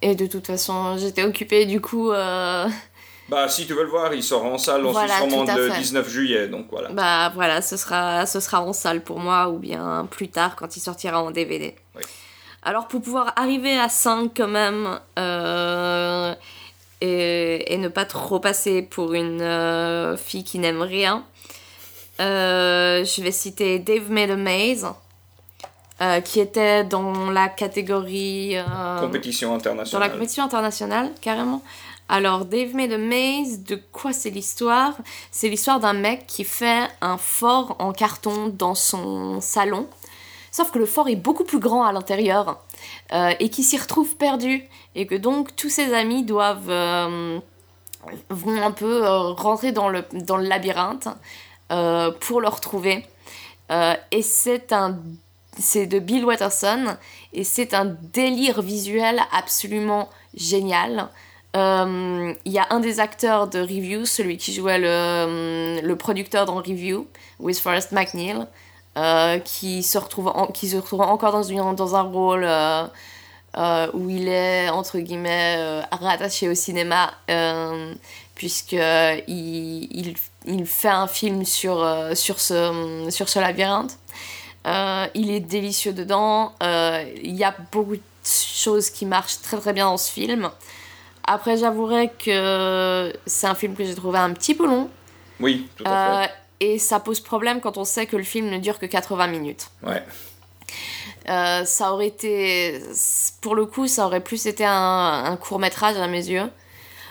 et 0.00 0.14
de 0.14 0.26
toute 0.26 0.46
façon, 0.46 0.96
j'étais 0.96 1.24
occupée, 1.24 1.66
du 1.66 1.82
coup. 1.82 2.10
Bah, 3.28 3.48
si 3.48 3.66
tu 3.66 3.74
veux 3.74 3.82
le 3.82 3.90
voir, 3.90 4.14
il 4.14 4.22
sort 4.22 4.44
en 4.44 4.56
salle 4.56 4.86
en 4.86 4.92
voilà, 4.92 5.20
le 5.20 5.78
19 5.78 6.08
juillet, 6.08 6.48
donc 6.48 6.66
voilà. 6.70 6.88
Bah 6.88 7.30
voilà, 7.34 7.60
ce 7.60 7.76
sera, 7.76 8.24
ce 8.24 8.40
sera 8.40 8.62
en 8.62 8.72
salle 8.72 9.02
pour 9.02 9.20
moi, 9.20 9.48
ou 9.50 9.58
bien 9.58 10.06
plus 10.10 10.28
tard 10.28 10.56
quand 10.56 10.76
il 10.76 10.80
sortira 10.80 11.22
en 11.22 11.30
DVD. 11.30 11.74
Oui. 11.94 12.02
Alors 12.62 12.88
pour 12.88 13.02
pouvoir 13.02 13.32
arriver 13.36 13.78
à 13.78 13.88
5 13.88 14.32
quand 14.36 14.48
même, 14.48 14.98
euh, 15.18 16.34
et, 17.00 17.72
et, 17.72 17.78
ne 17.78 17.88
pas 17.88 18.04
trop 18.04 18.40
passer 18.40 18.82
pour 18.82 19.14
une 19.14 19.42
euh, 19.42 20.16
fille 20.16 20.42
qui 20.42 20.58
n'aime 20.58 20.82
rien, 20.82 21.24
euh, 22.20 23.04
je 23.04 23.22
vais 23.22 23.30
citer 23.30 23.78
Dave 23.78 24.10
Made 24.10 24.30
a 24.30 24.36
Maze. 24.36 24.86
qui 26.24 26.40
était 26.40 26.84
dans 26.84 27.30
la 27.30 27.48
catégorie 27.48 28.56
compétition 29.00 29.54
internationale. 29.54 29.92
Dans 29.92 30.06
la 30.06 30.12
compétition 30.12 30.44
internationale, 30.44 31.10
carrément. 31.20 31.62
Alors, 32.10 32.46
Dave 32.46 32.74
Made 32.74 32.92
a 32.92 32.98
Maze, 32.98 33.62
de 33.64 33.76
quoi 33.92 34.14
c'est 34.14 34.30
l'histoire? 34.30 34.94
C'est 35.30 35.50
l'histoire 35.50 35.78
d'un 35.78 35.92
mec 35.92 36.26
qui 36.26 36.42
fait 36.44 36.88
un 37.02 37.18
fort 37.18 37.76
en 37.80 37.92
carton 37.92 38.48
dans 38.48 38.74
son 38.74 39.42
salon. 39.42 39.86
Sauf 40.50 40.70
que 40.70 40.78
le 40.78 40.86
fort 40.86 41.08
est 41.08 41.16
beaucoup 41.16 41.44
plus 41.44 41.58
grand 41.58 41.84
à 41.84 41.92
l'intérieur 41.92 42.64
euh, 43.12 43.32
et 43.38 43.50
qui 43.50 43.62
s'y 43.62 43.76
retrouve 43.76 44.16
perdu. 44.16 44.64
Et 44.94 45.06
que 45.06 45.14
donc 45.14 45.54
tous 45.54 45.68
ses 45.68 45.92
amis 45.92 46.24
doivent. 46.24 46.70
Euh, 46.70 47.38
vont 48.30 48.62
un 48.62 48.70
peu 48.70 49.04
euh, 49.04 49.32
rentrer 49.32 49.72
dans 49.72 49.90
le, 49.90 50.02
dans 50.12 50.38
le 50.38 50.48
labyrinthe 50.48 51.08
pour 52.20 52.40
le 52.40 52.48
retrouver. 52.48 53.04
et 53.70 54.22
c'est 54.22 54.72
un. 54.72 54.98
C'est 55.58 55.86
de 55.86 55.98
Bill 55.98 56.24
Watterson 56.24 56.96
et 57.32 57.42
c'est 57.42 57.74
un 57.74 57.84
délire 57.84 58.62
visuel 58.62 59.20
absolument 59.32 60.08
génial. 60.32 61.10
Euh, 61.56 62.34
il 62.44 62.52
y 62.52 62.58
a 62.58 62.66
un 62.70 62.80
des 62.80 63.00
acteurs 63.00 63.48
de 63.48 63.60
Review, 63.60 64.04
celui 64.04 64.36
qui 64.36 64.52
jouait 64.52 64.78
le, 64.78 64.88
euh, 64.88 65.80
le 65.80 65.96
producteur 65.96 66.44
dans 66.44 66.56
Review, 66.56 67.06
With 67.38 67.58
Forrest 67.58 67.92
McNeil, 67.92 68.46
euh, 68.98 69.38
qui, 69.38 69.82
se 69.82 69.96
retrouve 69.98 70.32
qui 70.52 70.68
se 70.68 70.76
retrouve 70.76 71.00
encore 71.00 71.32
dans, 71.32 71.42
une, 71.42 71.74
dans 71.74 71.96
un 71.96 72.02
rôle 72.02 72.46
où 73.94 74.10
il 74.10 74.28
est, 74.28 74.68
entre 74.68 74.98
guillemets, 74.98 75.80
rattaché 75.90 76.48
au 76.48 76.54
cinéma, 76.54 77.12
puisqu'il 78.34 79.24
il, 79.26 80.14
il, 80.46 80.66
fait 80.66 80.88
un 80.88 81.06
film 81.06 81.44
sur, 81.44 81.84
sur, 82.14 82.40
ce, 82.40 83.06
sur 83.10 83.28
ce 83.28 83.38
labyrinthe. 83.38 83.98
il 85.14 85.30
est 85.30 85.40
délicieux 85.40 85.92
dedans. 85.92 86.52
Il 86.60 87.34
y 87.34 87.44
a 87.44 87.54
beaucoup 87.72 87.96
de 87.96 88.02
choses 88.24 88.90
qui 88.90 89.06
marchent 89.06 89.40
très 89.40 89.56
très 89.56 89.72
bien 89.72 89.86
dans 89.86 89.96
ce 89.96 90.12
film. 90.12 90.50
Après, 91.30 91.58
j'avouerai 91.58 92.10
que 92.18 93.12
c'est 93.26 93.46
un 93.46 93.54
film 93.54 93.74
que 93.74 93.84
j'ai 93.84 93.94
trouvé 93.94 94.18
un 94.18 94.32
petit 94.32 94.54
peu 94.54 94.66
long. 94.66 94.88
Oui, 95.40 95.68
tout 95.76 95.84
à 95.86 96.22
fait. 96.22 96.30
Euh, 96.30 96.34
et 96.60 96.78
ça 96.78 97.00
pose 97.00 97.20
problème 97.20 97.60
quand 97.60 97.76
on 97.76 97.84
sait 97.84 98.06
que 98.06 98.16
le 98.16 98.22
film 98.22 98.48
ne 98.48 98.56
dure 98.56 98.78
que 98.78 98.86
80 98.86 99.26
minutes. 99.26 99.68
Ouais. 99.82 100.02
Euh, 101.28 101.66
ça 101.66 101.92
aurait 101.92 102.06
été. 102.06 102.80
Pour 103.42 103.54
le 103.54 103.66
coup, 103.66 103.88
ça 103.88 104.06
aurait 104.06 104.22
plus 104.22 104.46
été 104.46 104.64
un, 104.66 105.36
court 105.38 105.58
métrage 105.58 105.98
à 105.98 106.06
mes 106.06 106.30
yeux. 106.30 106.50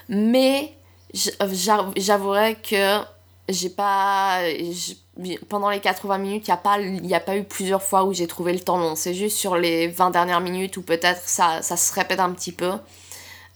Mais 0.10 0.74
j'avouerai 1.96 2.56
que 2.56 2.98
j'ai 3.50 3.70
pas 3.70 4.40
pendant 5.48 5.70
les 5.70 5.80
80 5.80 6.18
minutes 6.18 6.48
il 6.48 6.52
n'y 6.52 6.54
a 6.54 6.58
pas 6.58 6.80
il 6.80 7.14
a 7.14 7.20
pas 7.20 7.38
eu 7.38 7.44
plusieurs 7.44 7.82
fois 7.82 8.04
où 8.04 8.14
j'ai 8.14 8.28
trouvé 8.28 8.52
le 8.52 8.60
temps 8.60 8.78
long 8.78 8.96
c'est 8.96 9.14
juste 9.14 9.38
sur 9.38 9.56
les 9.56 9.88
20 9.88 10.12
dernières 10.12 10.42
minutes 10.42 10.76
où 10.76 10.82
peut-être 10.82 11.22
ça, 11.26 11.62
ça 11.62 11.78
se 11.78 11.94
répète 11.94 12.20
un 12.20 12.32
petit 12.32 12.52
peu 12.52 12.74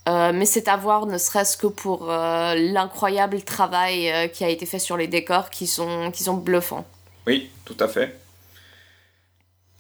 euh, 0.10 0.32
mais 0.34 0.46
c'est 0.46 0.68
à 0.68 0.78
voir 0.78 1.06
ne 1.06 1.20
serait-ce 1.20 1.58
que 1.58 1.68
pour 1.68 2.12
euh, 2.12 2.56
l'incroyable 2.56 3.44
travail 3.44 4.10
euh, 4.10 4.28
qui 4.28 4.44
a 4.44 4.50
été 4.50 4.66
fait 4.66 4.80
sur 4.80 4.98
les 4.98 5.06
décors 5.06 5.52
qui 5.52 5.68
sont, 5.68 6.10
qui 6.12 6.24
sont 6.24 6.34
bluffants 6.34 6.86
oui 7.28 7.52
tout 7.66 7.78
à 7.80 7.88
fait 7.88 8.18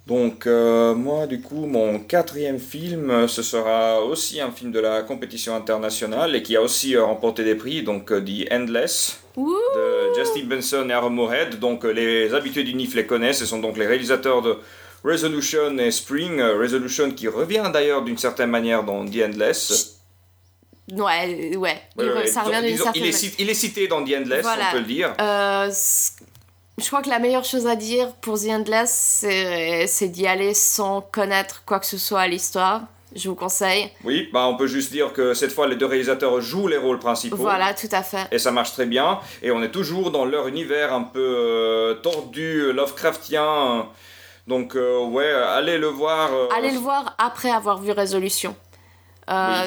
donc 0.06 0.46
moi 0.46 1.26
du 1.26 1.42
coup 1.42 1.66
mon 1.66 2.00
quatrième 2.00 2.60
film 2.60 3.28
ce 3.28 3.42
sera 3.42 4.02
aussi 4.02 4.42
un 4.42 4.52
film 4.52 4.72
de 4.72 4.80
la 4.80 5.04
compétition 5.04 5.56
internationale 5.56 6.36
et 6.36 6.44
qui 6.44 6.56
a 6.56 6.62
aussi 6.62 6.98
remporté 6.98 7.44
des 7.44 7.56
prix 7.56 7.82
donc 7.82 8.08
The 8.08 8.52
Endless 8.52 9.22
de 9.38 10.14
Justin 10.20 10.46
Benson 10.46 10.88
et 10.90 10.92
Aaron 10.92 11.12
Moorhead. 11.12 11.60
Donc 11.60 11.86
les 11.86 12.34
habitués 12.34 12.64
du 12.64 12.74
NIF 12.74 12.96
les 12.96 13.06
connaissent, 13.06 13.40
ce 13.40 13.46
sont 13.46 13.60
donc 13.60 13.78
les 13.78 13.88
réalisateurs 13.88 14.42
de 14.42 14.58
Resolution 15.06 15.78
et 15.78 15.92
Spring. 15.92 16.42
Resolution 16.42 17.12
qui 17.12 17.30
revient 17.30 17.70
d'ailleurs 17.72 18.02
d'une 18.02 18.18
certaine 18.18 18.50
manière 18.50 18.84
dans 18.84 19.06
The 19.06 19.24
Endless. 19.28 20.01
Ouais, 20.92 21.56
ouais, 21.56 21.82
il, 21.98 22.28
ça 22.28 22.42
revient 22.42 22.62
d'une 22.68 22.78
certaine 22.78 23.04
il 23.04 23.10
est, 23.10 23.40
il 23.40 23.50
est 23.50 23.54
cité 23.54 23.88
dans 23.88 24.04
The 24.04 24.14
Endless, 24.20 24.46
on 24.46 24.72
peut 24.74 24.80
le 24.80 24.86
dire. 24.86 25.14
Euh, 25.20 25.72
je 26.78 26.88
crois 26.88 27.02
que 27.02 27.10
la 27.10 27.20
meilleure 27.20 27.46
chose 27.46 27.68
à 27.68 27.76
dire 27.76 28.14
pour 28.22 28.40
The 28.40 28.48
Endless, 28.50 29.26
c'est 29.88 30.10
d'y 30.10 30.28
aller 30.28 30.54
sans 30.54 31.02
connaître 31.02 31.64
quoi 31.66 31.80
que 31.80 31.86
ce 31.86 31.98
soit 31.98 32.22
à 32.22 32.28
l'histoire 32.28 32.82
je 33.16 33.30
vous 33.30 33.36
conseille. 33.36 33.90
Oui, 34.04 34.30
bah 34.32 34.48
on 34.48 34.56
peut 34.56 34.68
juste 34.68 34.92
dire 34.92 35.14
que 35.14 35.34
cette 35.34 35.52
fois 35.52 35.68
les 35.68 35.76
deux 35.76 35.86
réalisateurs 35.86 36.40
jouent 36.42 36.68
les 36.68 36.78
rôles 36.78 37.00
principaux. 37.00 37.36
Voilà, 37.36 37.74
tout 37.74 37.90
à 37.92 38.04
fait. 38.04 38.28
Et 38.32 38.40
ça 38.40 38.52
marche 38.52 38.72
très 38.72 38.86
bien. 38.86 39.20
Et 39.42 39.52
on 39.52 39.62
est 39.62 39.72
toujours 39.72 40.12
dans 40.12 40.26
leur 40.26 40.48
univers 40.48 40.94
un 40.94 41.04
peu 41.04 41.20
euh, 41.20 41.94
tordu, 41.96 42.72
Lovecraftien. 42.72 43.88
Donc 44.48 44.76
euh, 44.76 45.06
ouais, 45.06 45.30
allez 45.30 45.78
le 45.78 45.88
voir. 45.88 46.32
Euh, 46.34 46.48
allez 46.56 46.72
le 46.72 46.80
voir 46.80 47.16
après 47.18 47.50
avoir 47.50 47.82
vu 47.82 47.92
Résolution. 47.92 48.56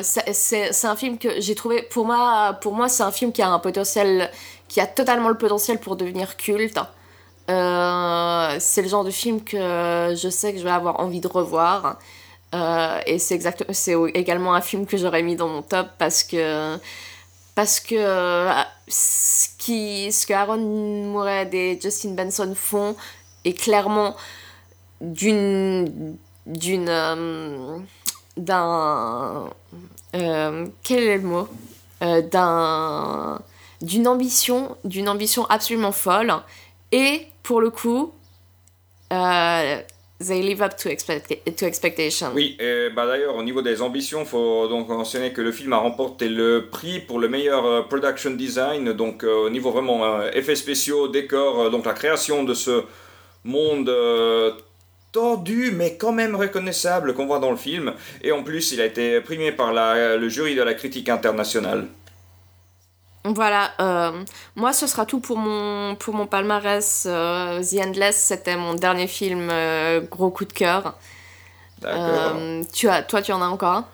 C'est 0.02 0.84
un 0.84 0.96
film 0.96 1.18
que 1.18 1.40
j'ai 1.40 1.54
trouvé, 1.54 1.82
pour 1.82 2.06
moi, 2.06 2.58
pour 2.60 2.74
moi 2.74 2.88
c'est 2.88 3.02
un 3.02 3.12
film 3.12 3.32
qui 3.32 3.42
a 3.42 3.48
un 3.48 3.58
potentiel, 3.58 4.30
qui 4.68 4.80
a 4.80 4.86
totalement 4.86 5.28
le 5.28 5.38
potentiel 5.38 5.78
pour 5.78 5.96
devenir 5.96 6.36
culte. 6.36 6.78
c'est 7.48 8.82
le 8.82 8.88
genre 8.88 9.04
de 9.04 9.10
film 9.10 9.42
que 9.42 9.56
je 10.16 10.28
sais 10.30 10.52
que 10.52 10.58
je 10.58 10.64
vais 10.64 10.70
avoir 10.70 11.00
envie 11.00 11.20
de 11.20 11.28
revoir. 11.28 11.98
Euh, 12.54 13.00
et 13.06 13.18
c'est 13.18 13.40
c'est 13.72 13.94
également 14.14 14.54
un 14.54 14.60
film 14.60 14.86
que 14.86 14.96
j'aurais 14.96 15.22
mis 15.22 15.34
dans 15.34 15.48
mon 15.48 15.62
top 15.62 15.88
parce 15.98 16.22
que 16.22 16.78
parce 17.56 17.80
que 17.80 17.96
euh, 17.96 18.52
ce 18.86 19.48
qui 19.58 20.12
ce 20.12 20.24
que 20.26 20.34
Aaron 20.34 20.58
Moorhead 20.58 21.52
et 21.52 21.78
Justin 21.82 22.10
Benson 22.10 22.54
font 22.54 22.94
est 23.44 23.58
clairement 23.58 24.14
d'une 25.00 26.16
d'une 26.46 26.88
euh, 26.88 27.78
d'un 28.36 29.50
quel 30.02 31.02
est 31.02 31.18
le 31.18 31.22
mot? 31.22 31.48
D'un 32.00 33.40
d'une 33.80 34.08
ambition 34.08 34.76
d'une 34.84 35.08
ambition 35.08 35.46
absolument 35.46 35.92
folle. 35.92 36.32
Et 36.92 37.26
pour 37.42 37.60
le 37.60 37.70
coup 37.70 38.12
they 40.20 40.42
live 40.42 40.62
up 40.62 40.76
to, 40.76 40.88
expect 40.88 41.56
to 41.56 41.66
expectation. 41.66 42.32
Oui, 42.34 42.56
et 42.60 42.88
bah 42.94 43.06
d'ailleurs, 43.06 43.36
au 43.36 43.42
niveau 43.42 43.62
des 43.62 43.82
ambitions, 43.82 44.20
il 44.20 44.26
faut 44.26 44.68
donc 44.68 44.88
mentionner 44.88 45.32
que 45.32 45.40
le 45.40 45.52
film 45.52 45.72
a 45.72 45.78
remporté 45.78 46.28
le 46.28 46.68
prix 46.70 47.00
pour 47.00 47.18
le 47.18 47.28
meilleur 47.28 47.66
euh, 47.66 47.82
production 47.82 48.30
design, 48.30 48.92
donc 48.92 49.24
euh, 49.24 49.46
au 49.46 49.50
niveau 49.50 49.70
vraiment 49.70 50.04
euh, 50.04 50.30
effets 50.32 50.56
spéciaux, 50.56 51.08
décors, 51.08 51.70
donc 51.70 51.84
la 51.86 51.92
création 51.92 52.44
de 52.44 52.54
ce 52.54 52.84
monde 53.44 53.90
tordu 55.14 55.70
mais 55.72 55.96
quand 55.96 56.12
même 56.12 56.34
reconnaissable 56.34 57.14
qu'on 57.14 57.26
voit 57.26 57.38
dans 57.38 57.52
le 57.52 57.56
film. 57.56 57.94
Et 58.22 58.32
en 58.32 58.42
plus, 58.42 58.72
il 58.72 58.80
a 58.80 58.84
été 58.84 59.20
primé 59.20 59.52
par 59.52 59.72
la, 59.72 60.16
le 60.16 60.28
jury 60.28 60.54
de 60.54 60.62
la 60.62 60.74
critique 60.74 61.08
internationale. 61.08 61.86
Voilà, 63.26 63.70
euh, 63.80 64.22
moi 64.54 64.74
ce 64.74 64.86
sera 64.86 65.06
tout 65.06 65.18
pour 65.18 65.38
mon, 65.38 65.94
pour 65.94 66.14
mon 66.14 66.26
palmarès. 66.26 67.06
Euh, 67.08 67.62
The 67.62 67.86
Endless, 67.86 68.16
c'était 68.16 68.56
mon 68.56 68.74
dernier 68.74 69.06
film, 69.06 69.48
euh, 69.50 70.02
gros 70.02 70.30
coup 70.30 70.44
de 70.44 70.52
cœur. 70.52 70.98
D'accord. 71.80 72.36
tu 72.72 72.88
as, 72.88 73.02
toi, 73.02 73.22
tu 73.22 73.32
en 73.32 73.40
as 73.40 73.46
encore 73.46 73.72
un? 73.72 73.86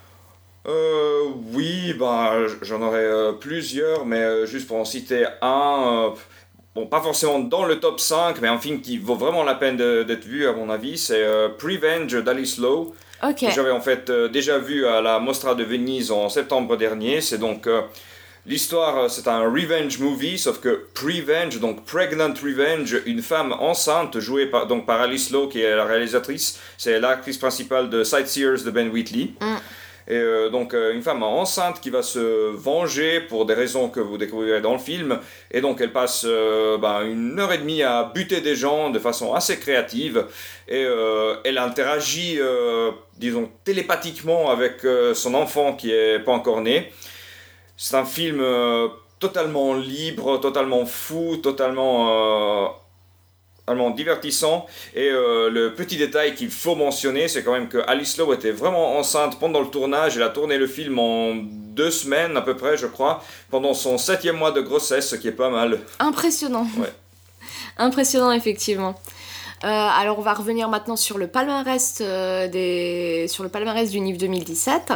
Oui, 1.54 1.94
ben, 1.94 2.46
j'en 2.62 2.82
aurais 2.82 3.08
plusieurs, 3.40 4.04
mais 4.04 4.46
juste 4.46 4.66
pour 4.66 4.78
en 4.78 4.84
citer 4.84 5.26
un, 5.42 6.12
bon, 6.74 6.86
pas 6.86 7.00
forcément 7.00 7.38
dans 7.38 7.64
le 7.64 7.80
top 7.80 8.00
5, 8.00 8.40
mais 8.40 8.48
un 8.48 8.58
film 8.58 8.80
qui 8.80 8.98
vaut 8.98 9.16
vraiment 9.16 9.44
la 9.44 9.54
peine 9.54 9.76
d'être 9.76 10.24
vu, 10.24 10.46
à 10.46 10.52
mon 10.52 10.70
avis, 10.70 10.98
c'est 10.98 11.24
Prevenge 11.58 12.22
d'Alice 12.22 12.58
Lowe. 12.58 12.94
Ok. 13.22 13.44
J'avais 13.54 13.70
en 13.70 13.80
fait 13.80 14.10
déjà 14.10 14.58
vu 14.58 14.86
à 14.86 15.00
la 15.00 15.18
Mostra 15.18 15.54
de 15.54 15.64
Venise 15.64 16.10
en 16.10 16.28
septembre 16.28 16.76
dernier. 16.76 17.20
C'est 17.20 17.38
donc 17.38 17.68
L'histoire, 18.46 18.98
euh, 18.98 19.08
c'est 19.08 19.28
un 19.28 19.40
revenge 19.40 19.98
movie, 19.98 20.38
sauf 20.38 20.60
que 20.60 20.86
Prevenge, 20.94 21.60
donc 21.60 21.84
Pregnant 21.84 22.32
Revenge, 22.32 22.96
une 23.04 23.22
femme 23.22 23.52
enceinte 23.52 24.18
jouée 24.18 24.46
par, 24.46 24.66
donc 24.66 24.86
par 24.86 25.00
Alice 25.00 25.30
Lowe, 25.30 25.48
qui 25.48 25.60
est 25.60 25.76
la 25.76 25.84
réalisatrice, 25.84 26.58
c'est 26.78 26.98
l'actrice 27.00 27.36
principale 27.36 27.90
de 27.90 28.02
Sightseers 28.02 28.64
de 28.64 28.70
Ben 28.70 28.88
Wheatley. 28.88 29.32
Mm. 29.40 29.56
Et 30.10 30.16
euh, 30.16 30.50
donc 30.50 30.74
euh, 30.74 30.92
une 30.92 31.00
femme 31.00 31.22
enceinte 31.22 31.80
qui 31.80 31.88
va 31.88 32.02
se 32.02 32.50
venger 32.54 33.20
pour 33.20 33.46
des 33.46 33.54
raisons 33.54 33.88
que 33.88 34.00
vous 34.00 34.18
découvrirez 34.18 34.60
dans 34.60 34.72
le 34.74 34.78
film. 34.78 35.18
Et 35.50 35.62
donc 35.62 35.80
elle 35.80 35.92
passe 35.92 36.26
ben, 36.26 37.02
une 37.06 37.40
heure 37.40 37.52
et 37.52 37.58
demie 37.58 37.82
à 37.82 38.04
buter 38.14 38.42
des 38.42 38.56
gens 38.56 38.90
de 38.90 38.98
façon 38.98 39.32
assez 39.32 39.58
créative. 39.58 40.26
Et 40.68 40.86
elle 41.44 41.58
interagit, 41.58 42.38
disons, 43.16 43.48
télépathiquement 43.64 44.50
avec 44.50 44.86
son 45.14 45.34
enfant 45.34 45.74
qui 45.74 45.90
est 45.90 46.20
pas 46.20 46.32
encore 46.32 46.60
né. 46.60 46.92
C'est 47.82 47.96
un 47.96 48.04
film 48.04 48.40
euh, 48.42 48.88
totalement 49.20 49.72
libre, 49.74 50.38
totalement 50.38 50.84
fou, 50.84 51.38
totalement, 51.38 52.78
euh, 53.70 53.90
divertissant. 53.90 54.66
Et 54.94 55.08
euh, 55.10 55.50
le 55.50 55.74
petit 55.74 55.96
détail 55.96 56.34
qu'il 56.34 56.50
faut 56.50 56.74
mentionner, 56.74 57.28
c'est 57.28 57.42
quand 57.42 57.52
même 57.52 57.68
que 57.68 57.78
Alice 57.86 58.16
Lowe 58.18 58.32
était 58.32 58.50
vraiment 58.50 58.98
enceinte 58.98 59.38
pendant 59.38 59.60
le 59.60 59.68
tournage. 59.68 60.16
Elle 60.16 60.22
a 60.22 60.30
tourné 60.30 60.58
le 60.58 60.66
film 60.66 60.98
en 60.98 61.34
deux 61.34 61.90
semaines 61.90 62.36
à 62.36 62.42
peu 62.42 62.56
près, 62.56 62.76
je 62.76 62.86
crois, 62.86 63.22
pendant 63.50 63.74
son 63.74 63.98
septième 63.98 64.36
mois 64.36 64.52
de 64.52 64.60
grossesse, 64.60 65.08
ce 65.08 65.16
qui 65.16 65.28
est 65.28 65.32
pas 65.32 65.50
mal. 65.50 65.80
Impressionnant. 65.98 66.66
Ouais. 66.78 66.92
Impressionnant, 67.78 68.32
effectivement. 68.32 69.00
alors 69.62 70.18
on 70.18 70.22
va 70.22 70.34
revenir 70.34 70.68
maintenant 70.68 70.96
sur 70.96 71.18
le 71.18 71.26
palmarès 71.28 71.98
des 72.00 73.26
sur 73.28 73.42
le 73.42 73.48
palmarès 73.48 73.90
du 73.90 74.00
NIF 74.00 74.18
2017. 74.18 74.92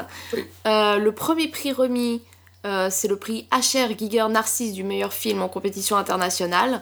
le 0.64 1.10
premier 1.10 1.48
prix 1.48 1.72
remis 1.72 2.22
euh, 2.64 2.88
c'est 2.90 3.08
le 3.08 3.16
prix 3.16 3.46
HR 3.52 3.96
Giger 3.98 4.26
Narcisse 4.30 4.72
du 4.72 4.84
meilleur 4.84 5.12
film 5.12 5.42
en 5.42 5.48
compétition 5.48 5.96
internationale, 5.96 6.80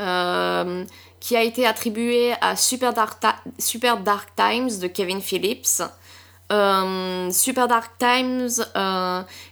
euh, 0.00 0.84
qui 1.22 1.36
a 1.36 1.42
été 1.42 1.64
attribué 1.64 2.34
à 2.40 2.56
Super 2.56 2.92
Dark, 2.92 3.22
Super 3.56 3.98
Dark 3.98 4.30
Times 4.34 4.80
de 4.80 4.88
Kevin 4.88 5.20
Phillips. 5.20 5.80
Euh, 6.50 7.30
Super 7.30 7.68
Dark 7.68 7.92
Times, 7.96 8.48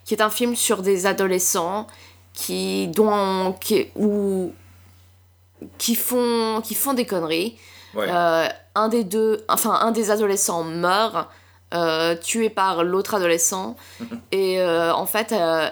qui 0.04 0.14
est 0.14 0.20
un 0.20 0.30
film 0.30 0.56
sur 0.56 0.82
des 0.82 1.06
adolescents 1.06 1.86
qui, 2.32 2.88
dont, 2.88 3.52
qui, 3.60 3.86
qui, 5.78 5.94
font, 5.94 6.60
qui 6.60 6.74
font 6.74 6.92
des 6.92 7.06
conneries. 7.06 7.56
un 7.94 8.88
des 8.88 9.04
deux, 9.04 9.44
enfin 9.48 9.78
un 9.80 9.92
des 9.92 10.10
adolescents 10.10 10.64
meurt 10.64 11.28
euh, 11.72 12.16
tué 12.16 12.50
par 12.50 12.82
l'autre 12.82 13.14
adolescent. 13.14 13.76
et 14.32 14.60
euh, 14.60 14.92
en 14.92 15.06
fait, 15.06 15.30
euh, 15.30 15.70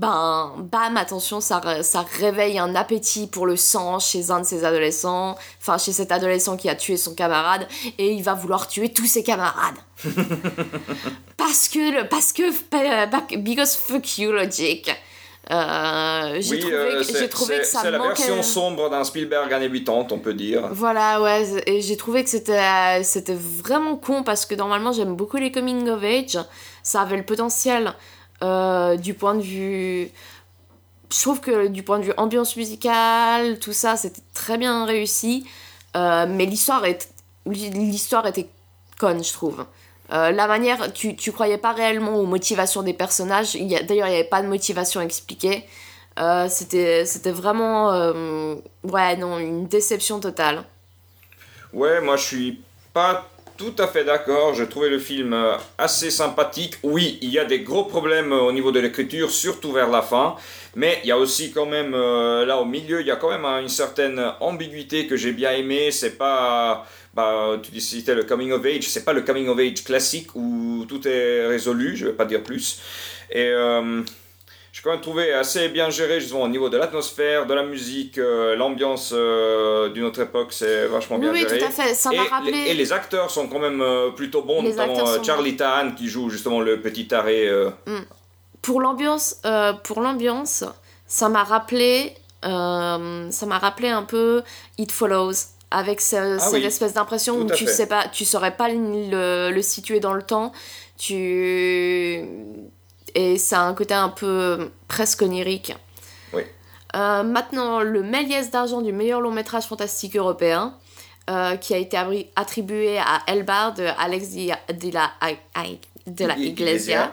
ben, 0.00 0.54
bam, 0.56 0.96
attention, 0.96 1.42
ça, 1.42 1.82
ça 1.82 2.06
réveille 2.18 2.58
un 2.58 2.74
appétit 2.74 3.26
pour 3.26 3.46
le 3.46 3.56
sang 3.56 3.98
chez 3.98 4.30
un 4.30 4.40
de 4.40 4.46
ces 4.46 4.64
adolescents, 4.64 5.36
enfin 5.60 5.76
chez 5.76 5.92
cet 5.92 6.10
adolescent 6.10 6.56
qui 6.56 6.70
a 6.70 6.74
tué 6.74 6.96
son 6.96 7.14
camarade, 7.14 7.68
et 7.98 8.12
il 8.12 8.22
va 8.22 8.32
vouloir 8.32 8.66
tuer 8.66 8.88
tous 8.88 9.04
ses 9.04 9.22
camarades. 9.22 9.76
parce 11.36 11.68
que, 11.68 12.04
parce 12.04 12.32
que, 12.32 13.36
because 13.36 13.76
fuck 13.76 14.16
you 14.16 14.32
logic. 14.32 14.90
Euh, 15.50 16.36
j'ai 16.40 16.60
trouvé, 16.60 16.74
euh, 16.74 17.28
trouvé 17.28 17.58
que 17.58 17.66
ça 17.66 17.80
C'est 17.82 17.90
la 17.90 17.98
version 17.98 18.42
sombre 18.42 18.88
d'un 18.88 19.04
Spielberg 19.04 19.52
années 19.52 19.70
80, 19.70 20.06
on 20.12 20.18
peut 20.18 20.32
dire. 20.32 20.68
Voilà, 20.70 21.20
ouais, 21.20 21.44
et 21.66 21.82
j'ai 21.82 21.96
trouvé 21.98 22.24
que 22.24 22.30
c'était, 22.30 23.02
c'était 23.02 23.36
vraiment 23.36 23.96
con 23.96 24.22
parce 24.22 24.46
que 24.46 24.54
normalement 24.54 24.92
j'aime 24.92 25.14
beaucoup 25.14 25.36
les 25.36 25.52
coming 25.52 25.88
of 25.90 26.02
age. 26.04 26.38
Ça 26.82 27.02
avait 27.02 27.16
le 27.16 27.24
potentiel 27.24 27.92
euh, 28.42 28.96
du 28.96 29.14
point 29.14 29.34
de 29.34 29.42
vue. 29.42 30.10
Je 31.12 31.20
trouve 31.20 31.40
que 31.40 31.66
du 31.66 31.82
point 31.82 31.98
de 31.98 32.04
vue 32.04 32.14
ambiance 32.16 32.56
musicale, 32.56 33.58
tout 33.58 33.72
ça, 33.72 33.96
c'était 33.96 34.22
très 34.34 34.58
bien 34.58 34.84
réussi. 34.84 35.46
mais 35.94 36.46
l'histoire, 36.46 36.84
l'histoire 37.46 38.26
était 38.26 38.48
conne, 38.98 39.24
je 39.24 39.32
trouve. 39.32 39.64
Euh, 40.12 40.32
la 40.32 40.46
manière, 40.46 40.92
tu, 40.92 41.14
tu 41.14 41.32
croyais 41.32 41.58
pas 41.58 41.72
réellement 41.72 42.16
aux 42.16 42.26
motivations 42.26 42.82
des 42.82 42.92
personnages. 42.92 43.54
D'ailleurs, 43.54 44.08
il 44.08 44.12
n'y 44.12 44.18
avait 44.18 44.24
pas 44.24 44.42
de 44.42 44.48
motivation 44.48 45.00
expliquée. 45.00 45.64
Euh, 46.18 46.48
c'était, 46.48 47.04
vraiment. 47.30 47.92
euh, 47.92 48.56
ouais, 48.84 49.16
non, 49.16 49.38
une 49.38 49.66
déception 49.66 50.20
totale. 50.20 50.64
Ouais, 51.72 52.00
moi 52.00 52.16
je 52.16 52.24
suis 52.24 52.60
pas 52.92 53.28
tout 53.60 53.74
à 53.76 53.86
fait 53.88 54.04
d'accord. 54.04 54.54
J'ai 54.54 54.66
trouvé 54.66 54.88
le 54.88 54.98
film 54.98 55.34
euh, 55.34 55.52
assez 55.76 56.10
sympathique. 56.10 56.76
Oui, 56.82 57.18
il 57.20 57.28
y 57.28 57.38
a 57.38 57.44
des 57.44 57.60
gros 57.60 57.84
problèmes 57.84 58.32
euh, 58.32 58.40
au 58.40 58.52
niveau 58.52 58.72
de 58.72 58.80
l'écriture, 58.80 59.30
surtout 59.30 59.70
vers 59.70 59.90
la 59.90 60.00
fin. 60.00 60.36
Mais 60.76 60.98
il 61.04 61.08
y 61.08 61.12
a 61.12 61.18
aussi 61.18 61.52
quand 61.52 61.66
même, 61.66 61.92
euh, 61.92 62.46
là 62.46 62.56
au 62.58 62.64
milieu, 62.64 63.02
il 63.02 63.06
y 63.06 63.10
a 63.10 63.16
quand 63.16 63.28
même 63.28 63.44
euh, 63.44 63.60
une 63.60 63.68
certaine 63.68 64.18
ambiguïté 64.40 65.06
que 65.06 65.14
j'ai 65.14 65.32
bien 65.32 65.52
aimé. 65.52 65.90
C'est 65.90 66.16
pas. 66.16 66.86
Bah, 67.12 67.60
tu 67.62 67.78
c'était 67.80 68.14
le 68.14 68.22
coming 68.22 68.52
of 68.52 68.64
age, 68.64 68.88
c'est 68.88 69.04
pas 69.04 69.12
le 69.12 69.20
coming 69.20 69.48
of 69.48 69.58
age 69.58 69.84
classique 69.84 70.34
où 70.34 70.86
tout 70.88 71.06
est 71.06 71.46
résolu, 71.46 71.96
je 71.96 72.06
vais 72.06 72.14
pas 72.14 72.24
dire 72.24 72.42
plus. 72.42 72.80
Et. 73.30 73.52
J'ai 74.72 74.82
quand 74.82 74.90
même 74.92 75.00
trouvé 75.00 75.32
assez 75.32 75.68
bien 75.68 75.90
géré 75.90 76.20
justement 76.20 76.42
au 76.42 76.48
niveau 76.48 76.68
de 76.68 76.76
l'atmosphère, 76.78 77.46
de 77.46 77.54
la 77.54 77.62
musique, 77.64 78.18
euh, 78.18 78.54
l'ambiance 78.56 79.12
euh, 79.12 79.88
d'une 79.90 80.04
autre 80.04 80.20
époque, 80.20 80.52
c'est 80.52 80.86
vachement 80.86 81.16
Oui, 81.16 81.22
bien 81.22 81.32
oui, 81.32 81.40
géré. 81.40 81.58
tout 81.58 81.64
à 81.66 81.70
fait. 81.70 81.94
Ça 81.94 82.10
et, 82.12 82.16
les, 82.16 82.22
rappelé. 82.28 82.58
et 82.68 82.74
les 82.74 82.92
acteurs 82.92 83.30
sont 83.30 83.48
quand 83.48 83.58
même 83.58 83.80
euh, 83.82 84.10
plutôt 84.10 84.42
bons, 84.42 84.62
Les 84.62 84.70
notamment 84.70 85.22
Charlie 85.24 85.56
Tahan 85.56 85.92
qui 85.92 86.08
joue 86.08 86.30
justement 86.30 86.60
le 86.60 86.80
petit 86.80 87.08
taré. 87.08 87.48
euh. 87.48 87.70
Pour 88.62 88.80
l'ambiance, 88.80 89.40
pour 89.84 90.00
l'ambiance, 90.02 90.64
ça 91.06 91.28
m'a 91.28 91.42
rappelé, 91.44 92.14
ça 92.42 93.46
m'a 93.46 93.58
rappelé 93.58 93.88
un 93.88 94.02
peu 94.04 94.42
It 94.78 94.92
Follows, 94.92 95.32
avec 95.72 96.00
ce- 96.00 96.08
cette 96.38 96.40
Ah 96.42 96.50
oui, 96.52 96.64
espèce 96.64 96.92
d'impression 96.94 97.36
où 97.38 97.44
tu 97.50 97.66
fait. 97.66 97.72
sais 97.72 97.86
pas, 97.86 98.06
tu 98.08 98.24
saurais 98.24 98.56
pas 98.56 98.68
le, 98.68 99.50
le 99.50 99.62
situer 99.62 99.98
dans 100.00 100.12
le 100.14 100.22
temps, 100.22 100.52
tu 100.98 102.22
et 103.14 103.38
ça 103.38 103.60
a 103.60 103.62
un 103.64 103.74
côté 103.74 103.94
un 103.94 104.08
peu 104.08 104.70
presque 104.88 105.22
onirique. 105.22 105.74
Oui. 106.32 106.42
Euh, 106.96 107.22
maintenant, 107.22 107.80
le 107.80 108.02
Méliès 108.02 108.50
d'argent 108.50 108.80
du 108.80 108.92
meilleur 108.92 109.20
long 109.20 109.30
métrage 109.30 109.64
fantastique 109.66 110.16
européen, 110.16 110.74
euh, 111.28 111.56
qui 111.56 111.74
a 111.74 111.78
été 111.78 111.96
attribué 112.36 112.98
à 112.98 113.22
Elbar 113.26 113.74
de 113.74 113.86
Alex 113.98 114.28
Di- 114.30 114.50
de 114.72 114.90
la, 114.92 115.10
de 116.06 116.24
la 116.24 116.36
I- 116.36 116.46
Iglesia, 116.48 117.12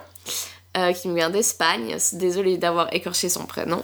euh, 0.77 0.91
qui 0.93 1.07
nous 1.07 1.15
vient 1.15 1.29
d'Espagne. 1.29 1.95
Désolée 2.13 2.57
d'avoir 2.57 2.91
écorché 2.93 3.29
son 3.29 3.45
prénom. 3.45 3.83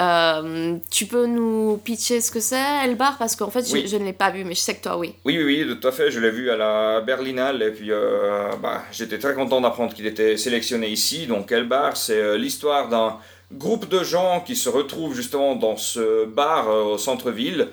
Euh, 0.00 0.76
tu 0.90 1.06
peux 1.06 1.26
nous 1.26 1.76
pitcher 1.84 2.20
ce 2.20 2.30
que 2.32 2.40
c'est, 2.40 2.60
Elbar? 2.84 3.16
Parce 3.18 3.36
qu'en 3.36 3.50
fait, 3.50 3.64
je, 3.66 3.72
Oui. 3.72 3.86
je 3.86 3.96
ne 3.96 4.04
l'ai 4.04 4.12
pas 4.12 4.30
vu, 4.30 4.42
mais 4.44 4.54
je 4.54 4.60
sais 4.60 4.74
que 4.74 4.82
toi, 4.82 4.96
oui. 4.98 5.14
Oui, 5.24 5.38
oui, 5.42 5.64
oui, 5.64 5.78
tout 5.80 5.86
à 5.86 5.92
fait. 5.92 6.10
Je 6.10 6.18
l'ai 6.18 6.30
vu 6.30 6.50
à 6.50 6.56
la 6.56 7.00
Berlinale 7.00 7.62
et 7.62 7.70
puis 7.70 7.92
euh, 7.92 8.48
bah, 8.60 8.82
j'étais 8.90 9.18
très 9.18 9.34
content 9.34 9.60
d'apprendre 9.60 9.94
qu'il 9.94 10.06
était 10.06 10.36
sélectionné 10.36 10.88
ici. 10.88 11.26
Donc, 11.26 11.52
Elbar, 11.52 11.96
c'est 11.96 12.18
euh, 12.18 12.36
l'histoire 12.36 12.88
d'un 12.88 13.18
groupe 13.52 13.88
de 13.88 14.02
gens 14.02 14.40
qui 14.44 14.56
se 14.56 14.68
retrouvent 14.68 15.14
justement 15.14 15.54
dans 15.54 15.76
ce 15.76 16.24
bar 16.24 16.68
au 16.68 16.98
centre-ville. 16.98 17.68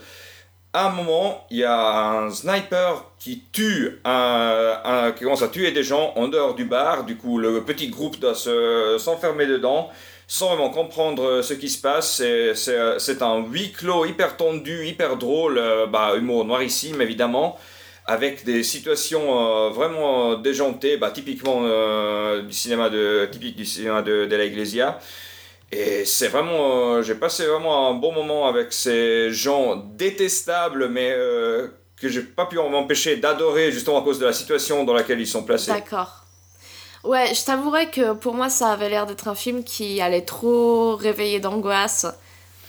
À 0.74 0.88
un 0.88 0.92
moment, 0.92 1.46
il 1.50 1.58
y 1.58 1.64
a 1.66 2.12
un 2.12 2.30
sniper 2.30 3.04
qui 3.20 3.44
tue, 3.52 4.00
un, 4.06 4.78
un- 4.86 5.12
qui 5.12 5.24
commence 5.24 5.42
à 5.42 5.50
tuer 5.50 5.72
des 5.72 5.84
gens 5.84 6.14
en 6.16 6.28
dehors 6.30 6.54
du 6.56 6.64
bar. 6.66 7.04
Du 7.04 7.18
coup, 7.18 7.40
le 7.40 7.62
petit 7.64 7.90
groupe 7.90 8.20
doit 8.20 8.36
se- 8.36 8.96
s'enfermer 9.00 9.48
dedans 9.48 9.90
sans 10.32 10.48
vraiment 10.48 10.70
comprendre 10.70 11.24
euh, 11.24 11.42
ce 11.42 11.54
qui 11.54 11.68
se 11.68 11.82
passe. 11.82 12.22
Euh, 12.24 12.54
c'est 12.56 13.22
un 13.22 13.40
huis 13.40 13.74
clos 13.74 14.06
hyper 14.06 14.38
tendu, 14.38 14.88
hyper 14.88 15.18
drôle, 15.18 15.58
euh, 15.58 15.88
bah, 15.88 16.14
humour 16.18 16.46
noirissime 16.46 17.02
évidemment, 17.02 17.60
avec 18.06 18.46
des 18.46 18.64
situations 18.64 19.70
vraiment 19.72 20.36
déjantées, 20.36 20.96
bah, 20.96 21.12
typiquement 21.12 21.64
du 22.42 22.54
cinéma 22.54 22.90
de, 22.90 23.28
typique 23.30 23.58
du 23.58 23.66
cinéma 23.66 24.02
de, 24.02 24.26
de 24.26 24.36
la 24.36 24.46
Iglesia. 24.46 25.00
Et 25.72 26.06
c'est 26.06 26.30
vraiment, 26.30 27.02
j'ai 27.02 27.16
passé 27.16 27.46
vraiment 27.46 27.90
un 27.90 27.94
bon 27.94 28.12
moment 28.14 28.48
avec 28.48 28.74
ces 28.74 29.32
gens 29.32 29.76
détestables, 29.76 30.88
mais 30.90 31.16
que 31.96 32.10
j'ai 32.10 32.22
pas 32.22 32.46
pu 32.46 32.56
m'empêcher 32.56 33.18
d'adorer 33.18 33.72
justement 33.72 34.02
à 34.02 34.04
cause 34.04 34.20
de 34.20 34.26
la 34.26 34.34
situation 34.34 34.84
dans 34.84 34.94
laquelle 34.94 35.20
ils 35.20 35.28
sont 35.28 35.44
placés. 35.44 35.72
D'accord. 35.72 36.21
Ouais, 37.04 37.34
je 37.34 37.44
t'avouerais 37.44 37.90
que 37.90 38.14
pour 38.14 38.36
moi, 38.36 38.50
ça 38.50 38.72
avait 38.72 38.90
l'air 38.90 39.06
d'être 39.08 39.28
un 39.28 39.36
film 39.36 39.64
qui 39.64 40.02
allait 40.02 40.22
trop 40.22 40.96
réveiller 40.96 41.40
d'angoisse. 41.40 42.06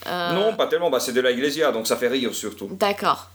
Euh, 0.07 0.33
Non, 0.33 0.57
pas 0.57 0.67
tellement, 0.67 0.91
bah, 0.91 1.01
c'est 1.01 1.13
de 1.13 1.21
la 1.21 1.31
Iglesia, 1.31 1.71
donc 1.71 1.87
ça 1.87 1.97
fait 1.97 2.09
rire 2.09 2.35
surtout. 2.35 2.69
D'accord. 2.71 3.29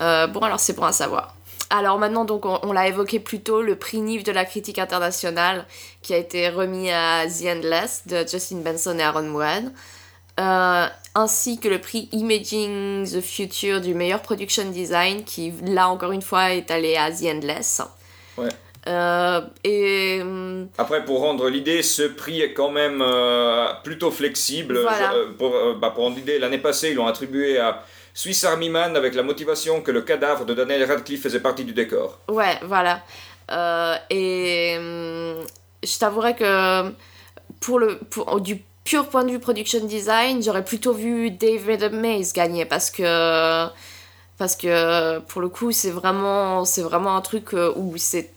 Euh, 0.00 0.26
bon, 0.26 0.40
alors 0.40 0.60
c'est 0.60 0.74
bon 0.74 0.84
à 0.84 0.92
savoir. 0.92 1.34
Alors 1.68 1.98
maintenant, 1.98 2.24
donc, 2.24 2.46
on, 2.46 2.60
on 2.62 2.72
l'a 2.72 2.86
évoqué 2.86 3.18
plus 3.18 3.40
tôt, 3.40 3.60
le 3.60 3.76
prix 3.76 4.00
NIF 4.00 4.22
de 4.22 4.30
la 4.30 4.44
critique 4.44 4.78
internationale 4.78 5.66
qui 6.00 6.14
a 6.14 6.16
été 6.16 6.48
remis 6.48 6.90
à 6.92 7.24
The 7.26 7.46
Endless 7.56 8.02
de 8.06 8.24
Justin 8.26 8.58
Benson 8.58 8.96
et 8.98 9.02
Aaron 9.02 9.24
Moran, 9.24 9.64
euh, 10.38 10.86
ainsi 11.16 11.58
que 11.58 11.66
le 11.66 11.80
prix 11.80 12.08
Imaging 12.12 13.10
the 13.10 13.20
Future 13.20 13.80
du 13.80 13.94
meilleur 13.94 14.22
production 14.22 14.70
design 14.70 15.24
qui, 15.24 15.52
là 15.64 15.88
encore 15.88 16.12
une 16.12 16.22
fois, 16.22 16.52
est 16.52 16.70
allé 16.70 16.96
à 16.96 17.10
The 17.10 17.24
Endless. 17.34 17.82
Ouais. 18.36 18.48
Euh, 18.88 19.40
et 19.64 20.20
hum, 20.22 20.68
Après, 20.78 21.04
pour 21.04 21.20
rendre 21.20 21.48
l'idée, 21.48 21.82
ce 21.82 22.02
prix 22.02 22.40
est 22.40 22.52
quand 22.52 22.70
même 22.70 23.02
euh, 23.02 23.66
plutôt 23.82 24.10
flexible. 24.10 24.78
Voilà. 24.80 25.10
Je- 25.12 25.16
euh, 25.18 25.26
pour, 25.36 25.52
bah, 25.80 25.90
pour 25.90 26.04
rendre 26.04 26.16
l'idée, 26.16 26.38
l'année 26.38 26.58
passée, 26.58 26.90
ils 26.90 26.94
l'ont 26.94 27.06
attribué 27.06 27.58
à 27.58 27.82
Swiss 28.14 28.44
Army 28.44 28.70
Man 28.70 28.96
avec 28.96 29.14
la 29.14 29.22
motivation 29.22 29.82
que 29.82 29.90
le 29.90 30.02
cadavre 30.02 30.44
de 30.46 30.54
Daniel 30.54 30.84
Radcliffe 30.84 31.22
faisait 31.22 31.40
partie 31.40 31.64
du 31.64 31.72
décor. 31.72 32.18
Ouais, 32.28 32.58
voilà. 32.62 33.02
Euh, 33.50 33.94
et 34.10 34.76
hum, 34.78 35.44
je 35.82 35.98
t'avouerai 35.98 36.34
que 36.34 36.90
pour 37.60 37.78
le 37.78 37.98
pour, 38.10 38.40
du 38.40 38.62
pur 38.84 39.08
point 39.08 39.24
de 39.24 39.30
vue 39.32 39.38
production 39.40 39.84
design, 39.84 40.42
j'aurais 40.42 40.64
plutôt 40.64 40.92
vu 40.92 41.30
David 41.30 41.92
Mays 41.92 42.28
gagner 42.34 42.64
parce 42.64 42.90
que 42.90 43.66
parce 44.38 44.54
que 44.56 45.18
pour 45.20 45.40
le 45.40 45.48
coup, 45.48 45.72
c'est 45.72 45.90
vraiment 45.90 46.64
c'est 46.64 46.82
vraiment 46.82 47.16
un 47.16 47.20
truc 47.20 47.52
où 47.52 47.94
c'est 47.96 48.30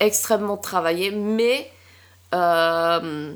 extrêmement 0.00 0.56
travaillé, 0.56 1.10
mais 1.10 1.70
euh, 2.34 3.32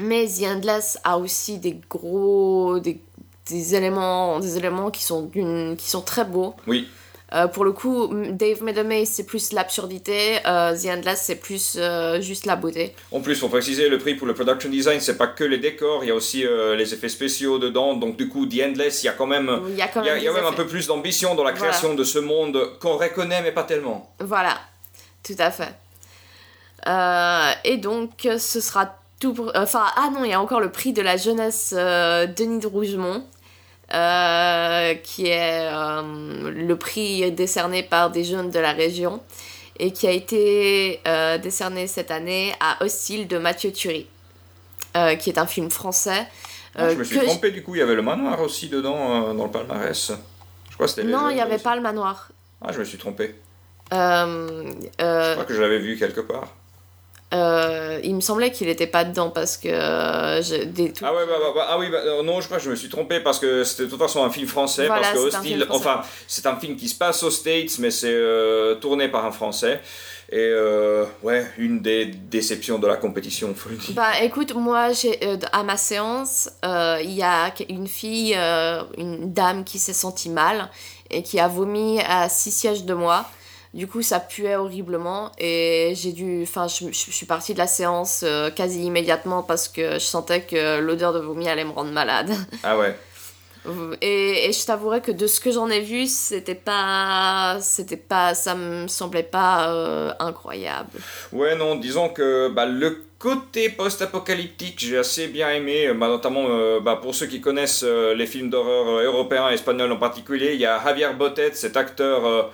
mais 0.00 0.26
The 0.26 0.42
Endless 0.44 0.98
a 1.04 1.18
aussi 1.18 1.58
des 1.58 1.80
gros 1.88 2.78
des, 2.78 3.00
des 3.48 3.74
éléments 3.74 4.38
des 4.40 4.56
éléments 4.58 4.90
qui 4.90 5.02
sont 5.02 5.28
qui 5.76 5.88
sont 5.90 6.02
très 6.02 6.24
beaux. 6.24 6.54
Oui, 6.66 6.88
Euh, 7.34 7.46
pour 7.46 7.66
le 7.66 7.72
coup, 7.72 8.08
Dave 8.30 8.62
Medemay, 8.62 9.04
c'est 9.04 9.24
plus 9.26 9.52
l'absurdité, 9.52 10.38
euh, 10.46 10.74
The 10.74 10.86
Endless, 10.96 11.20
c'est 11.26 11.36
plus 11.36 11.76
euh, 11.78 12.22
juste 12.22 12.46
la 12.46 12.56
beauté. 12.56 12.94
en 13.12 13.20
plus, 13.20 13.38
pour 13.38 13.50
préciser, 13.50 13.90
le 13.90 13.98
prix 13.98 14.14
pour 14.14 14.26
le 14.26 14.32
production 14.32 14.70
design, 14.70 14.98
c'est 14.98 15.18
pas 15.18 15.26
que 15.26 15.44
les 15.44 15.58
décors, 15.58 16.04
il 16.04 16.08
y 16.08 16.10
a 16.10 16.14
aussi 16.14 16.42
les 16.78 16.94
effets 16.94 17.10
spéciaux 17.10 17.58
dedans. 17.58 17.92
Donc, 17.96 18.16
du 18.16 18.30
coup, 18.30 18.46
The 18.46 18.62
Endless, 18.68 19.02
il 19.02 19.06
y 19.06 19.08
a 19.10 19.12
quand 19.12 19.26
même, 19.26 19.50
Il 19.68 19.76
y 19.76 19.82
a 19.82 19.88
quand 19.88 20.00
il 20.02 20.06
y 20.06 20.08
a, 20.08 20.14
même, 20.14 20.22
il 20.22 20.24
y 20.24 20.28
a 20.28 20.32
des 20.32 20.38
même 20.40 20.46
un 20.46 20.54
peu 20.56 20.66
plus 20.66 20.86
d'ambition 20.86 21.34
dans 21.34 21.44
la 21.44 21.52
Voilà. 21.52 21.68
création 21.68 21.92
de 21.94 22.02
ce 22.02 22.18
monde 22.18 22.56
qu'on 22.80 22.96
reconnaît, 22.96 23.42
mais 23.42 23.52
pas 23.52 23.64
tellement. 23.64 24.10
Voilà, 24.20 24.54
tout 25.34 25.42
à 25.42 25.50
fait. 25.50 25.74
Euh, 26.86 27.52
et 27.64 27.76
donc, 27.76 28.28
ce 28.38 28.60
sera 28.60 28.96
tout 29.20 29.34
pour... 29.34 29.52
Enfin, 29.54 29.84
ah 29.96 30.10
non, 30.12 30.24
il 30.24 30.30
y 30.30 30.34
a 30.34 30.40
encore 30.40 30.60
le 30.60 30.70
prix 30.70 30.92
de 30.92 31.02
la 31.02 31.16
jeunesse 31.16 31.74
euh, 31.76 32.26
Denis 32.26 32.60
de 32.60 32.66
Rougemont, 32.66 33.24
euh, 33.92 34.94
qui 34.94 35.26
est 35.26 35.68
euh, 35.72 36.50
le 36.50 36.76
prix 36.76 37.30
décerné 37.32 37.82
par 37.82 38.10
des 38.10 38.24
jeunes 38.24 38.50
de 38.50 38.58
la 38.58 38.72
région 38.72 39.20
et 39.78 39.92
qui 39.92 40.06
a 40.06 40.10
été 40.10 41.00
euh, 41.06 41.38
décerné 41.38 41.86
cette 41.86 42.10
année 42.10 42.52
à 42.60 42.82
Hostile 42.84 43.28
de 43.28 43.38
Mathieu 43.38 43.72
euh, 44.96 45.14
qui 45.16 45.30
est 45.30 45.38
un 45.38 45.46
film 45.46 45.70
français. 45.70 46.26
Ah, 46.74 46.84
euh, 46.84 46.90
je 46.92 46.96
me 46.96 47.04
suis 47.04 47.18
trompé, 47.18 47.50
du 47.50 47.62
coup, 47.62 47.74
il 47.74 47.78
y 47.78 47.82
avait 47.82 47.94
le 47.94 48.02
manoir 48.02 48.40
aussi 48.40 48.68
dedans, 48.68 49.30
euh, 49.30 49.34
dans 49.34 49.44
le 49.44 49.50
palmarès. 49.50 50.12
Je 50.70 50.74
crois 50.74 50.86
que 50.86 50.92
c'était 50.92 51.08
Non, 51.08 51.28
il 51.30 51.34
n'y 51.34 51.40
avait 51.40 51.54
aussi. 51.54 51.64
pas 51.64 51.76
le 51.76 51.82
manoir. 51.82 52.28
Ah, 52.60 52.72
je 52.72 52.78
me 52.78 52.84
suis 52.84 52.98
trompé. 52.98 53.34
Euh, 53.92 54.70
Je 54.98 55.04
euh, 55.04 55.32
crois 55.34 55.44
que 55.44 55.54
je 55.54 55.62
l'avais 55.62 55.78
vu 55.78 55.96
quelque 55.98 56.20
part. 56.20 56.48
euh, 57.34 58.00
il 58.04 58.14
me 58.14 58.20
semblait 58.20 58.50
qu'il 58.50 58.68
n'était 58.68 58.86
pas 58.86 59.04
dedans 59.04 59.28
parce 59.30 59.56
que 59.58 59.68
euh, 59.68 60.40
j'ai 60.42 60.64
des 60.66 60.92
tout- 60.92 61.04
Ah 61.06 61.14
ouais, 61.14 61.26
bah, 61.26 61.34
bah, 61.38 61.52
bah, 61.54 61.66
ah 61.70 61.78
oui, 61.78 61.88
euh, 61.92 62.22
non, 62.22 62.40
je 62.40 62.46
crois 62.46 62.58
que 62.58 62.64
je 62.64 62.70
me 62.70 62.74
suis 62.76 62.88
trompé 62.88 63.20
parce 63.20 63.38
que 63.38 63.64
c'était 63.64 63.84
de 63.84 63.90
toute 63.90 63.98
façon 63.98 64.24
un 64.24 64.30
film 64.30 64.46
français. 64.46 64.86
Voilà, 64.86 65.02
parce 65.02 65.12
que 65.14 65.30
c'est 65.30 65.36
un 65.36 65.40
Hostile, 65.40 65.66
enfin, 65.70 66.02
c'est 66.26 66.46
un 66.46 66.56
film 66.56 66.76
qui 66.76 66.88
se 66.88 66.94
passe 66.96 67.22
aux 67.22 67.30
States, 67.30 67.78
mais 67.78 67.90
c'est 67.90 68.16
tourné 68.80 69.08
par 69.08 69.24
un 69.26 69.32
français. 69.32 69.80
Et 70.30 70.52
ouais, 71.22 71.46
une 71.56 71.80
des 71.80 72.04
déceptions 72.06 72.78
de 72.78 72.86
la 72.86 72.96
compétition, 72.96 73.54
faut 73.54 73.70
le 73.70 73.76
dire. 73.76 73.94
Bah 73.94 74.22
écoute, 74.22 74.54
moi 74.54 74.90
à 75.52 75.62
ma 75.62 75.76
séance, 75.78 76.50
il 76.62 77.12
y 77.12 77.22
a 77.22 77.52
une 77.68 77.88
fille, 77.88 78.34
une 78.98 79.32
dame 79.32 79.64
qui 79.64 79.78
s'est 79.78 79.92
sentie 79.94 80.28
mal 80.30 80.70
et 81.10 81.22
qui 81.22 81.40
a 81.40 81.48
vomi 81.48 82.00
à 82.00 82.28
six 82.28 82.50
sièges 82.50 82.84
de 82.84 82.92
moi. 82.94 83.24
Du 83.74 83.86
coup, 83.86 84.02
ça 84.02 84.18
puait 84.18 84.56
horriblement 84.56 85.30
et 85.38 85.92
j'ai 85.94 86.12
dû, 86.12 86.42
enfin, 86.42 86.68
je, 86.68 86.90
suis 86.92 87.26
partie 87.26 87.52
de 87.52 87.58
la 87.58 87.66
séance 87.66 88.22
euh, 88.24 88.50
quasi 88.50 88.82
immédiatement 88.82 89.42
parce 89.42 89.68
que 89.68 89.94
je 89.94 89.98
sentais 89.98 90.42
que 90.42 90.80
l'odeur 90.80 91.12
de 91.12 91.18
vomi 91.18 91.48
allait 91.48 91.64
me 91.64 91.72
rendre 91.72 91.92
malade. 91.92 92.30
Ah 92.64 92.76
ouais. 92.76 92.94
Et, 94.00 94.48
et 94.48 94.52
je 94.52 94.64
t'avouerai 94.64 95.00
que 95.00 95.12
de 95.12 95.26
ce 95.26 95.40
que 95.40 95.50
j'en 95.50 95.68
ai 95.68 95.80
vu, 95.80 96.06
c'était 96.06 96.54
pas, 96.54 97.58
c'était 97.60 97.96
pas, 97.96 98.34
ça 98.34 98.54
me 98.54 98.88
semblait 98.88 99.22
pas 99.22 99.72
euh, 99.72 100.12
incroyable. 100.20 100.90
Ouais, 101.32 101.54
non, 101.54 101.76
disons 101.76 102.08
que 102.08 102.48
bah, 102.48 102.66
le 102.66 103.04
côté 103.18 103.68
post-apocalyptique, 103.68 104.78
j'ai 104.78 104.98
assez 104.98 105.28
bien 105.28 105.50
aimé, 105.50 105.92
bah, 105.94 106.08
notamment 106.08 106.46
euh, 106.48 106.80
bah, 106.80 106.98
pour 107.00 107.14
ceux 107.14 107.26
qui 107.26 107.40
connaissent 107.40 107.84
euh, 107.84 108.14
les 108.14 108.26
films 108.26 108.48
d'horreur 108.48 109.00
européens 109.00 109.50
et 109.50 109.54
espagnols 109.54 109.92
en 109.92 109.96
particulier. 109.96 110.54
Il 110.54 110.60
y 110.60 110.66
a 110.66 110.82
Javier 110.82 111.08
Botet, 111.18 111.52
cet 111.54 111.76
acteur 111.76 112.50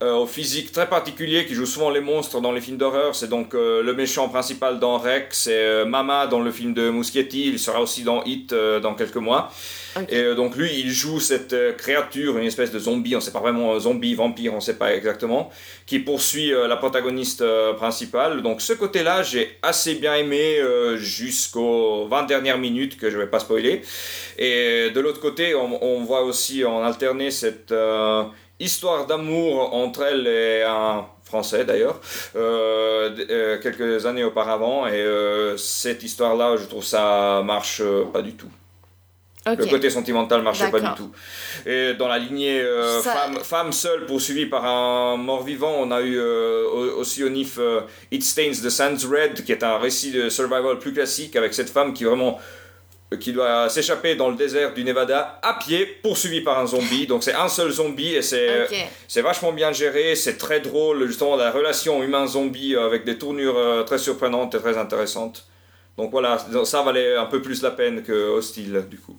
euh, 0.00 0.12
au 0.12 0.26
physique 0.26 0.70
très 0.70 0.88
particulier 0.88 1.44
qui 1.44 1.54
joue 1.54 1.66
souvent 1.66 1.90
les 1.90 2.00
monstres 2.00 2.40
dans 2.40 2.52
les 2.52 2.60
films 2.60 2.76
d'horreur. 2.76 3.16
C'est 3.16 3.26
donc 3.26 3.52
euh, 3.52 3.82
le 3.82 3.94
méchant 3.94 4.28
principal 4.28 4.78
dans 4.78 4.96
Rex, 4.96 5.36
c'est 5.36 5.52
euh, 5.52 5.86
Mama 5.86 6.28
dans 6.28 6.38
le 6.38 6.52
film 6.52 6.72
de 6.72 6.88
Muschietti. 6.88 7.48
Il 7.48 7.58
sera 7.58 7.80
aussi 7.80 8.04
dans 8.04 8.22
Hit 8.22 8.54
dans 8.54 8.94
quelques 8.94 9.16
mois. 9.16 9.50
Et 10.08 10.22
donc 10.36 10.54
lui, 10.54 10.70
il 10.78 10.90
joue 10.90 11.18
cette 11.18 11.76
créature, 11.76 12.38
une 12.38 12.44
espèce 12.44 12.70
de 12.70 12.78
zombie, 12.78 13.16
on 13.16 13.20
sait 13.20 13.32
pas 13.32 13.40
vraiment 13.40 13.76
zombie, 13.80 14.14
vampire, 14.14 14.54
on 14.54 14.60
sait 14.60 14.78
pas 14.78 14.94
exactement, 14.94 15.50
qui 15.86 15.98
poursuit 15.98 16.52
la 16.52 16.76
protagoniste 16.76 17.42
principale. 17.74 18.42
Donc 18.42 18.60
ce 18.60 18.74
côté-là, 18.74 19.24
j'ai 19.24 19.58
assez 19.62 19.96
bien 19.96 20.14
aimé 20.14 20.60
jusqu'aux 20.94 22.06
20 22.06 22.24
dernières 22.24 22.58
minutes 22.58 22.96
que 22.96 23.10
je 23.10 23.18
vais 23.18 23.26
pas 23.26 23.40
spoiler. 23.40 23.82
Et 24.38 24.90
de 24.94 25.00
l'autre 25.00 25.20
côté, 25.20 25.56
on, 25.56 25.82
on, 25.82 26.04
voit 26.04 26.22
aussi 26.22 26.64
en 26.64 26.84
alterner 26.84 27.32
cette 27.32 27.74
histoire 28.60 29.06
d'amour 29.06 29.74
entre 29.74 30.02
elle 30.02 30.26
et 30.26 30.62
un 30.62 31.06
français 31.28 31.64
d'ailleurs, 31.64 32.00
euh, 32.36 33.10
euh, 33.30 33.58
quelques 33.60 34.06
années 34.06 34.24
auparavant. 34.24 34.86
Et 34.86 34.94
euh, 34.94 35.56
cette 35.56 36.02
histoire-là, 36.02 36.56
je 36.56 36.64
trouve 36.64 36.84
ça 36.84 37.42
marche 37.44 37.82
pas 38.12 38.22
du 38.22 38.32
tout. 38.32 38.50
Le 39.46 39.64
côté 39.64 39.88
sentimental 39.88 40.42
marchait 40.42 40.70
pas 40.70 40.80
du 40.80 40.94
tout. 40.94 41.10
Et 41.64 41.94
dans 41.94 42.08
la 42.08 42.18
lignée 42.18 42.62
femme, 43.02 43.38
femme, 43.42 43.72
seule 43.72 44.04
poursuivie 44.04 44.44
par 44.44 44.66
un 44.66 45.16
mort-vivant, 45.16 45.74
on 45.78 45.90
a 45.90 46.02
eu 46.02 46.20
aussi 46.20 47.24
au 47.24 47.30
NIF 47.30 47.58
It 48.10 48.22
Stains 48.22 48.60
the 48.62 48.68
Sands 48.68 49.08
Red, 49.10 49.44
qui 49.44 49.52
est 49.52 49.64
un 49.64 49.78
récit 49.78 50.10
de 50.10 50.28
survival 50.28 50.78
plus 50.78 50.92
classique 50.92 51.34
avec 51.34 51.54
cette 51.54 51.70
femme 51.70 51.94
qui 51.94 52.04
vraiment 52.04 52.38
qui 53.16 53.32
doit 53.32 53.68
s'échapper 53.68 54.16
dans 54.16 54.28
le 54.28 54.36
désert 54.36 54.74
du 54.74 54.84
Nevada 54.84 55.38
à 55.42 55.54
pied, 55.54 55.86
poursuivi 55.86 56.42
par 56.42 56.58
un 56.58 56.66
zombie. 56.66 57.06
Donc 57.06 57.22
c'est 57.22 57.34
un 57.34 57.48
seul 57.48 57.70
zombie 57.70 58.14
et 58.14 58.22
c'est 58.22 58.66
c'est 59.06 59.22
vachement 59.22 59.52
bien 59.52 59.72
géré, 59.72 60.14
c'est 60.14 60.36
très 60.36 60.60
drôle, 60.60 61.06
justement 61.06 61.36
la 61.36 61.50
relation 61.50 62.02
humain-zombie 62.02 62.76
avec 62.76 63.04
des 63.04 63.16
tournures 63.16 63.56
euh, 63.56 63.82
très 63.82 63.98
surprenantes 63.98 64.54
et 64.54 64.58
très 64.58 64.76
intéressantes. 64.76 65.46
Donc 65.96 66.10
voilà, 66.10 66.38
ça 66.64 66.82
valait 66.82 67.16
un 67.16 67.26
peu 67.26 67.42
plus 67.42 67.62
la 67.62 67.70
peine 67.70 68.02
que 68.02 68.12
Hostile 68.12 68.84
du 68.90 68.98
coup. 68.98 69.16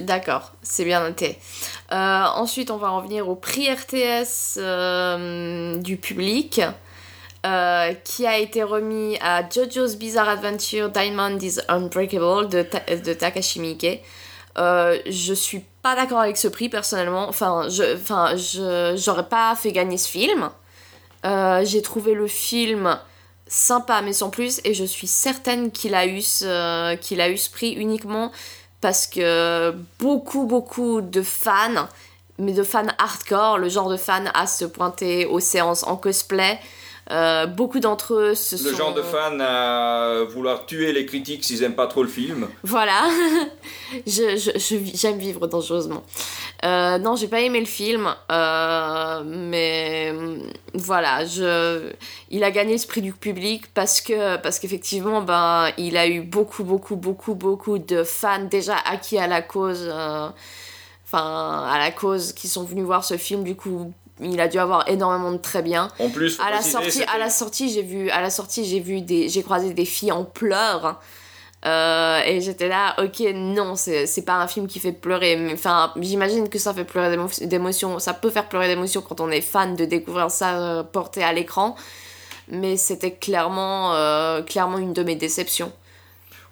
D'accord, 0.00 0.52
c'est 0.62 0.84
bien 0.84 1.00
noté. 1.00 1.38
Euh, 1.92 2.24
ensuite, 2.34 2.70
on 2.70 2.76
va 2.76 2.90
revenir 2.90 3.28
au 3.28 3.34
prix 3.34 3.72
RTS 3.72 4.58
euh, 4.58 5.76
du 5.76 5.96
public. 5.96 6.60
Euh, 7.44 7.92
qui 8.04 8.26
a 8.26 8.38
été 8.38 8.62
remis 8.62 9.18
à 9.20 9.46
JoJo's 9.46 9.96
Bizarre 9.96 10.30
Adventure 10.30 10.88
Diamond 10.88 11.38
is 11.42 11.58
Unbreakable 11.68 12.48
de, 12.48 12.66
de 12.96 13.12
Takashi 13.12 13.60
Miike. 13.60 14.02
Euh, 14.56 14.98
je 15.04 15.34
suis 15.34 15.62
pas 15.82 15.94
d'accord 15.94 16.20
avec 16.20 16.38
ce 16.38 16.48
prix 16.48 16.70
personnellement. 16.70 17.28
Enfin, 17.28 17.68
je, 17.68 17.96
enfin, 17.96 18.34
j'aurais 18.96 19.28
pas 19.28 19.54
fait 19.56 19.72
gagner 19.72 19.98
ce 19.98 20.08
film. 20.08 20.48
Euh, 21.26 21.62
j'ai 21.66 21.82
trouvé 21.82 22.14
le 22.14 22.28
film 22.28 22.98
sympa 23.46 24.00
mais 24.00 24.14
sans 24.14 24.30
plus 24.30 24.62
et 24.64 24.72
je 24.72 24.84
suis 24.84 25.06
certaine 25.06 25.70
qu'il 25.70 25.94
a 25.94 26.06
eu 26.06 26.22
ce, 26.22 26.94
qu'il 26.94 27.20
a 27.20 27.28
eu 27.28 27.36
ce 27.36 27.50
prix 27.50 27.72
uniquement 27.72 28.32
parce 28.80 29.06
que 29.06 29.74
beaucoup 29.98 30.46
beaucoup 30.46 31.02
de 31.02 31.20
fans 31.20 31.88
mais 32.38 32.52
de 32.52 32.62
fans 32.62 32.86
hardcore 32.96 33.58
le 33.58 33.68
genre 33.68 33.90
de 33.90 33.98
fans 33.98 34.24
à 34.32 34.46
se 34.46 34.64
pointer 34.64 35.26
aux 35.26 35.40
séances 35.40 35.82
en 35.84 35.96
cosplay 35.96 36.58
euh, 37.10 37.46
beaucoup 37.46 37.80
d'entre 37.80 38.14
eux 38.14 38.34
se 38.34 38.56
le 38.68 38.74
genre 38.74 38.94
de 38.94 39.02
fans 39.02 39.38
à 39.40 40.24
vouloir 40.28 40.64
tuer 40.64 40.92
les 40.92 41.04
critiques 41.04 41.44
s'ils 41.44 41.62
aiment 41.62 41.74
pas 41.74 41.86
trop 41.86 42.02
le 42.02 42.08
film. 42.08 42.48
Voilà, 42.62 43.02
j'aime 44.06 44.38
je, 44.38 45.18
vivre 45.18 45.46
dangereusement. 45.46 46.02
Euh, 46.64 46.96
non, 46.96 47.14
j'ai 47.14 47.28
pas 47.28 47.40
aimé 47.40 47.60
le 47.60 47.66
film, 47.66 48.14
euh, 48.32 49.22
mais 49.26 50.14
voilà, 50.72 51.26
je, 51.26 51.90
il 52.30 52.42
a 52.42 52.50
gagné 52.50 52.78
ce 52.78 52.86
prix 52.86 53.02
du 53.02 53.12
public 53.12 53.66
parce 53.74 54.00
que 54.00 54.36
parce 54.38 54.58
qu'effectivement, 54.58 55.20
ben, 55.20 55.70
il 55.76 55.98
a 55.98 56.08
eu 56.08 56.22
beaucoup, 56.22 56.64
beaucoup, 56.64 56.96
beaucoup, 56.96 57.34
beaucoup 57.34 57.78
de 57.78 58.02
fans 58.02 58.44
déjà 58.44 58.76
acquis 58.86 59.18
à 59.18 59.26
la 59.26 59.42
cause. 59.42 59.90
Euh, 59.92 60.30
enfin, 61.04 61.66
à 61.70 61.78
la 61.78 61.90
cause 61.90 62.32
qui 62.32 62.48
sont 62.48 62.64
venus 62.64 62.84
voir 62.84 63.04
ce 63.04 63.18
film 63.18 63.44
du 63.44 63.56
coup 63.56 63.92
il 64.20 64.40
a 64.40 64.48
dû 64.48 64.58
avoir 64.58 64.88
énormément 64.88 65.32
de 65.32 65.38
très 65.38 65.62
bien. 65.62 65.88
En 65.98 66.08
plus, 66.08 66.38
à 66.40 66.50
la 66.50 66.62
sortie, 66.62 67.02
à 67.04 67.18
la 67.18 67.30
sortie, 67.30 67.70
j'ai 67.70 67.82
vu, 67.82 68.10
à 68.10 68.20
la 68.20 68.30
sortie, 68.30 68.64
j'ai 68.64 68.80
vu 68.80 69.00
des, 69.00 69.28
j'ai 69.28 69.42
croisé 69.42 69.74
des 69.74 69.84
filles 69.84 70.12
en 70.12 70.24
pleurs. 70.24 71.00
Euh, 71.66 72.20
et 72.26 72.42
j'étais 72.42 72.68
là, 72.68 72.94
ok, 73.02 73.20
non, 73.34 73.74
c'est 73.74 74.24
pas 74.24 74.34
un 74.34 74.46
film 74.46 74.66
qui 74.66 74.78
fait 74.78 74.92
pleurer. 74.92 75.36
Mais 75.36 75.54
enfin, 75.54 75.92
j'imagine 75.98 76.48
que 76.48 76.58
ça 76.58 76.74
fait 76.74 76.84
pleurer 76.84 77.16
d'émotions. 77.42 77.98
Ça 77.98 78.14
peut 78.14 78.30
faire 78.30 78.48
pleurer 78.48 78.68
d'émotions 78.68 79.00
quand 79.00 79.20
on 79.20 79.30
est 79.30 79.40
fan 79.40 79.74
de 79.74 79.84
découvrir 79.84 80.30
ça 80.30 80.60
euh, 80.60 80.82
porté 80.82 81.22
à 81.22 81.32
l'écran. 81.32 81.74
Mais 82.48 82.76
c'était 82.76 83.12
clairement, 83.12 83.94
euh, 83.94 84.42
clairement 84.42 84.78
une 84.78 84.92
de 84.92 85.02
mes 85.02 85.16
déceptions. 85.16 85.72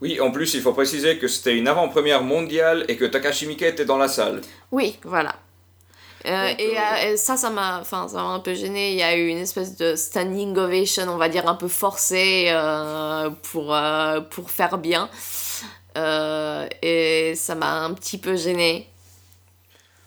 Oui, 0.01 0.19
en 0.21 0.33
plus, 0.33 0.55
il 0.55 0.63
faut 0.63 0.73
préciser 0.73 1.19
que 1.19 1.29
c'était 1.29 1.57
une 1.57 1.69
avant-première 1.69 2.23
mondiale 2.23 2.85
et 2.89 2.97
que 2.97 3.05
Takashi 3.05 3.47
Miike 3.47 3.63
était 3.63 3.85
dans 3.85 3.99
la 3.99 4.09
salle. 4.09 4.41
Oui, 4.73 4.99
voilà. 5.05 5.37
Euh, 6.27 6.53
euh, 6.59 7.13
et, 7.13 7.17
ça, 7.17 7.37
ça 7.37 7.51
m'a, 7.51 7.81
enfin, 7.81 8.09
ça 8.09 8.17
m'a 8.17 8.29
un 8.29 8.41
peu 8.41 8.55
gêné. 8.55 8.93
Il 8.93 8.99
y 8.99 9.03
a 9.03 9.17
eu 9.17 9.29
une 9.29 9.39
espèce 9.39 9.77
de 9.77 9.97
standing 9.97 10.57
ovation, 10.57 11.05
on 11.09 11.17
va 11.17 11.29
dire 11.29 11.49
un 11.49 11.55
peu 11.55 11.69
forcé 11.69 12.47
euh, 12.49 13.31
pour 13.51 13.77
pour 14.31 14.51
faire 14.51 14.79
bien. 14.79 15.09
et 15.97 17.33
ça 17.35 17.55
m'a 17.55 17.85
un 17.85 17.95
petit 17.95 18.19
peu 18.19 18.37
gêné. 18.37 18.89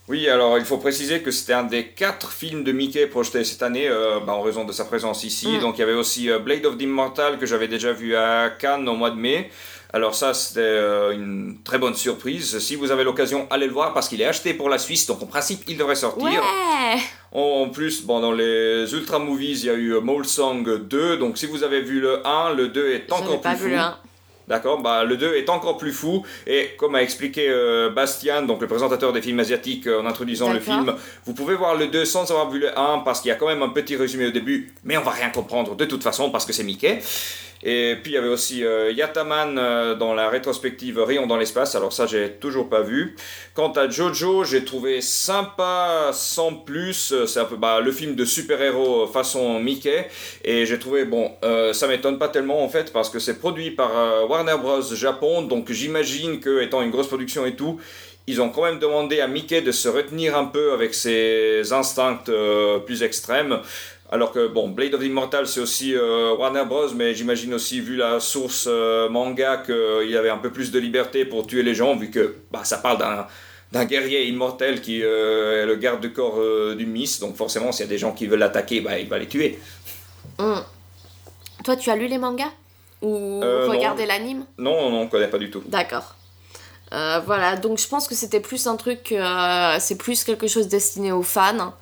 Oui, 0.08 0.30
alors 0.30 0.60
il 0.60 0.66
faut 0.66 0.78
préciser 0.78 1.24
que 1.24 1.32
c'était 1.32 1.54
un 1.54 1.64
des 1.64 1.88
quatre 1.88 2.32
films 2.32 2.64
de 2.64 2.72
Mickey 2.72 3.08
projetés 3.08 3.44
cette 3.44 3.64
année 3.64 3.90
bah, 4.26 4.34
en 4.34 4.42
raison 4.42 4.64
de 4.64 4.72
sa 4.72 4.86
présence 4.86 5.24
ici. 5.24 5.48
Mm. 5.48 5.60
Donc 5.62 5.78
il 5.78 5.82
y 5.82 5.84
avait 5.84 5.94
aussi 5.94 6.30
Blade 6.44 6.66
of 6.66 6.78
the 6.78 6.84
Immortal 6.84 7.40
que 7.40 7.48
j'avais 7.48 7.68
déjà 7.68 7.92
vu 7.92 8.16
à 8.16 8.52
Cannes 8.52 8.88
au 8.88 8.94
mois 8.94 9.10
de 9.10 9.16
mai. 9.16 9.50
Alors 9.96 10.14
ça, 10.14 10.34
c'était 10.34 10.60
euh, 10.60 11.14
une 11.14 11.60
très 11.64 11.78
bonne 11.78 11.96
surprise. 11.96 12.60
Si 12.60 12.76
vous 12.76 12.92
avez 12.92 13.06
l'occasion, 13.06 13.48
allez 13.50 13.66
le 13.66 13.72
voir 13.72 13.94
parce 13.94 14.10
qu'il 14.10 14.22
est 14.22 14.26
acheté 14.26 14.54
pour 14.54 14.68
la 14.68 14.78
Suisse, 14.78 15.08
donc 15.08 15.24
en 15.24 15.26
principe, 15.26 15.62
il 15.70 15.78
devrait 15.78 15.96
sortir. 15.96 16.26
Ouais 16.26 17.00
en 17.32 17.70
plus, 17.70 18.06
bon, 18.06 18.20
dans 18.20 18.32
les 18.32 18.94
Ultra 18.94 19.20
Movies, 19.20 19.64
il 19.64 19.66
y 19.66 19.70
a 19.70 19.74
eu 19.74 20.00
Mole 20.00 20.26
Song 20.26 20.64
2, 20.64 21.18
donc 21.18 21.38
si 21.38 21.46
vous 21.46 21.64
avez 21.64 21.82
vu 21.82 22.00
le 22.00 22.26
1, 22.26 22.54
le 22.54 22.70
2 22.70 22.92
est 22.92 23.12
encore 23.12 23.42
plus 23.42 23.56
fou. 23.58 23.70
D'accord, 24.48 24.82
bah, 24.82 25.04
le 25.04 25.18
2 25.18 25.36
est 25.36 25.50
encore 25.50 25.78
plus 25.78 25.92
fou, 25.92 26.24
et 26.46 26.72
comme 26.78 26.96
a 26.96 27.02
expliqué 27.02 27.48
euh, 27.50 27.90
Bastien, 27.90 28.44
donc 28.44 28.62
le 28.62 28.68
présentateur 28.68 29.12
des 29.12 29.22
films 29.22 29.40
asiatiques, 29.40 29.88
euh, 29.88 30.02
en 30.02 30.06
introduisant 30.06 30.54
le 30.54 30.60
film, 30.60 30.94
vous 31.26 31.34
pouvez 31.34 31.56
voir 31.56 31.76
le 31.76 31.88
2 31.88 32.06
sans 32.06 32.30
avoir 32.32 32.50
vu 32.50 32.60
le 32.60 32.78
1, 32.78 33.00
parce 33.00 33.22
qu'il 33.22 33.30
y 33.30 33.32
a 33.32 33.36
quand 33.36 33.48
même 33.48 33.64
un 33.64 33.70
petit 33.70 33.96
résumé 33.96 34.28
au 34.28 34.32
début, 34.32 34.74
mais 34.84 34.98
on 34.98 35.02
va 35.02 35.12
rien 35.12 35.30
comprendre 35.30 35.76
de 35.76 35.86
toute 35.86 36.04
façon, 36.04 36.30
parce 36.30 36.46
que 36.46 36.54
c'est 36.54 36.64
Mickey. 36.64 37.02
Et 37.64 37.96
puis 38.02 38.12
il 38.12 38.16
y 38.16 38.18
avait 38.18 38.30
aussi 38.30 38.64
euh, 38.64 38.92
Yataman 38.92 39.58
euh, 39.58 39.96
dans 39.96 40.14
la 40.14 40.30
rétrospective 40.30 41.00
Rayon 41.00 41.26
dans 41.26 41.38
l'espace, 41.38 41.76
alors 41.76 41.94
ça 41.94 42.06
j'ai 42.06 42.34
toujours 42.34 42.70
pas 42.70 42.82
vu. 42.82 43.16
Quant 43.54 43.72
à 43.72 43.90
Jojo, 43.90 44.44
j'ai 44.44 44.66
trouvé 44.66 45.02
sympa 45.02 46.12
sans 46.14 46.54
plus, 46.54 47.14
c'est 47.26 47.40
un 47.40 47.46
peu 47.46 47.56
bah, 47.56 47.80
le 47.80 47.92
film 47.92 48.16
de 48.16 48.26
super-héros 48.26 49.08
façon 49.08 49.60
Mickey, 49.60 50.08
et 50.44 50.66
j'ai 50.66 50.78
trouvé, 50.78 51.06
bon, 51.06 51.32
euh, 51.44 51.74
ça 51.74 51.88
m'étonne 51.88 52.20
pas 52.20 52.28
tellement 52.28 52.64
en 52.64 52.70
fait, 52.70 52.92
parce 52.94 53.10
que 53.10 53.20
c'est 53.20 53.40
produit 53.40 53.72
par 53.72 54.30
Warner 54.30 54.58
Bros. 54.62 54.82
Japon, 54.82 55.42
donc 55.42 55.72
j'imagine 55.72 56.40
que 56.40 56.62
étant 56.62 56.82
une 56.82 56.92
grosse 56.92 57.08
production 57.08 57.46
et 57.46 57.56
tout, 57.56 57.80
ils 58.28 58.42
ont 58.42 58.50
quand 58.50 58.64
même 58.64 58.80
demandé 58.80 59.22
à 59.22 59.28
Mickey 59.28 59.62
de 59.62 59.72
se 59.72 59.88
retenir 59.88 60.36
un 60.36 60.46
peu 60.46 60.74
avec 60.74 60.94
ses 60.94 61.72
instincts 61.72 62.24
plus 62.86 63.04
extrêmes. 63.04 63.60
Alors 64.12 64.32
que, 64.32 64.48
bon, 64.48 64.70
Blade 64.70 64.94
of 64.94 65.02
the 65.02 65.06
Immortal, 65.06 65.48
c'est 65.48 65.60
aussi 65.60 65.96
euh, 65.96 66.36
Warner 66.36 66.66
Bros., 66.66 66.90
mais 66.96 67.16
j'imagine 67.16 67.54
aussi, 67.56 67.82
vu 67.82 67.96
la 67.96 68.20
source 68.20 68.68
euh, 68.70 69.10
manga, 69.10 69.58
qu'il 69.58 70.10
y 70.10 70.16
avait 70.16 70.30
un 70.30 70.38
peu 70.38 70.52
plus 70.52 70.72
de 70.72 70.78
liberté 70.78 71.26
pour 71.26 71.48
tuer 71.48 71.64
les 71.64 71.74
gens, 71.74 71.96
vu 71.96 72.12
que 72.12 72.36
bah, 72.52 72.64
ça 72.64 72.78
parle 72.78 73.00
d'un 73.72 73.86
guerrier 73.86 74.28
immortel 74.28 74.82
qui 74.82 75.02
euh, 75.04 75.64
est 75.64 75.66
le 75.66 75.76
garde 75.76 76.02
du 76.02 76.14
corps 76.14 76.40
du 76.76 76.86
Miss, 76.86 77.20
donc 77.20 77.36
forcément, 77.36 77.72
s'il 77.72 77.86
y 77.86 77.90
a 77.90 77.90
des 77.90 77.98
gens 77.98 78.12
qui 78.12 78.28
veulent 78.28 78.40
l'attaquer, 78.40 78.80
bah, 78.80 79.00
il 79.00 79.10
va 79.10 79.18
les 79.18 79.28
tuer. 79.28 79.60
Hum. 80.38 80.62
Toi, 81.64 81.76
tu 81.76 81.90
as 81.90 81.96
lu 81.96 82.06
les 82.08 82.20
mangas? 82.20 82.52
Ou 83.02 83.40
regardé 83.40 84.06
l'anime? 84.06 84.46
Non, 84.58 84.90
non, 84.90 85.00
on 85.00 85.04
ne 85.06 85.10
connaît 85.10 85.28
pas 85.28 85.38
du 85.40 85.50
tout. 85.50 85.64
D'accord. 85.66 86.16
voilà, 86.92 87.56
donc 87.58 87.80
je 87.80 87.88
pense 87.88 88.08
que 88.08 88.14
c'était 88.14 88.40
plus 88.40 88.68
un 88.68 88.76
truc, 88.76 89.16
c'est 89.80 89.98
plus 89.98 90.24
quelque 90.24 90.48
chose 90.48 90.68
destiné 90.68 91.12
aux 91.12 91.24
fans 91.24 91.74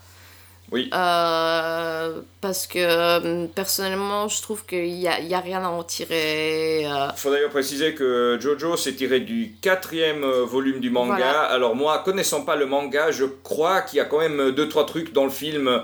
Oui. 0.71 0.89
Euh, 0.93 2.21
parce 2.41 2.65
que 2.65 2.79
euh, 2.79 3.45
personnellement, 3.53 4.27
je 4.27 4.41
trouve 4.41 4.65
qu'il 4.65 4.91
n'y 4.91 5.07
a, 5.07 5.19
y 5.19 5.33
a 5.35 5.39
rien 5.39 5.63
à 5.63 5.67
en 5.67 5.83
tirer. 5.83 6.85
euh. 6.87 7.07
Il 7.13 7.17
faut 7.19 7.29
d'ailleurs 7.31 7.51
préciser 7.51 7.93
que 7.93 8.37
Jojo 8.41 8.75
s'est 8.75 8.93
tiré 8.93 9.19
du 9.19 9.53
quatrième 9.61 10.23
volume 10.25 10.79
du 10.79 10.89
manga. 10.89 11.15
Voilà. 11.15 11.41
Alors 11.41 11.75
moi, 11.75 12.01
connaissant 12.03 12.43
pas 12.43 12.55
le 12.55 12.65
manga, 12.65 13.11
je 13.11 13.25
crois 13.25 13.81
qu'il 13.81 13.97
y 13.97 13.99
a 13.99 14.05
quand 14.05 14.19
même 14.19 14.51
deux 14.51 14.67
trois 14.67 14.85
trucs 14.85 15.13
dans 15.13 15.25
le 15.25 15.29
film 15.29 15.83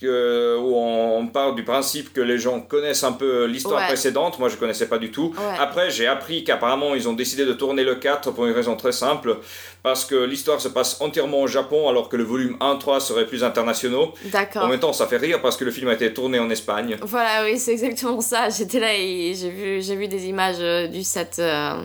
que- 0.00 0.56
où 0.58 0.74
on 0.76 1.26
parle 1.26 1.54
du 1.54 1.62
principe 1.64 2.12
que 2.12 2.20
les 2.20 2.38
gens 2.38 2.60
connaissent 2.60 3.04
un 3.04 3.12
peu 3.12 3.44
l'histoire 3.44 3.80
Ouais. 3.80 3.86
précédente. 3.88 4.38
Moi, 4.38 4.48
je 4.48 4.56
connaissais 4.56 4.86
pas 4.86 4.98
du 4.98 5.10
tout. 5.10 5.34
Ouais. 5.36 5.56
Après, 5.58 5.90
j'ai 5.90 6.06
appris 6.06 6.42
qu'apparemment, 6.44 6.94
ils 6.94 7.08
ont 7.08 7.12
décidé 7.12 7.44
de 7.44 7.52
tourner 7.52 7.84
le 7.84 7.94
4 7.96 8.30
pour 8.30 8.46
une 8.46 8.52
raison 8.54 8.76
très 8.76 8.92
simple. 8.92 9.36
Parce 9.82 10.04
que 10.04 10.14
l'histoire 10.14 10.60
se 10.60 10.68
passe 10.68 11.00
entièrement 11.00 11.40
au 11.40 11.46
Japon, 11.46 11.88
alors 11.88 12.08
que 12.08 12.16
le 12.16 12.24
volume 12.24 12.56
1-3 12.60 13.00
serait 13.00 13.26
plus 13.26 13.42
internationaux. 13.44 14.12
En 14.26 14.28
D'accord. 14.30 14.68
même 14.68 14.78
temps, 14.80 14.92
ça 14.92 15.06
fait 15.06 15.16
rire 15.16 15.40
parce 15.42 15.56
que 15.56 15.64
le 15.64 15.70
film 15.70 15.88
a 15.88 15.94
été 15.94 16.12
tourné 16.12 16.38
en 16.38 16.50
Espagne. 16.50 16.96
Voilà, 17.02 17.44
oui, 17.44 17.58
c'est 17.58 17.72
exactement 17.72 18.20
ça. 18.20 18.48
J'étais 18.50 18.80
là 18.80 18.94
et 18.94 19.34
j'ai 19.34 19.50
vu, 19.50 19.80
j'ai 19.82 19.96
vu 19.96 20.06
des 20.08 20.26
images 20.26 20.56
euh, 20.60 20.86
du 20.86 21.02
set. 21.02 21.36
euh, 21.38 21.82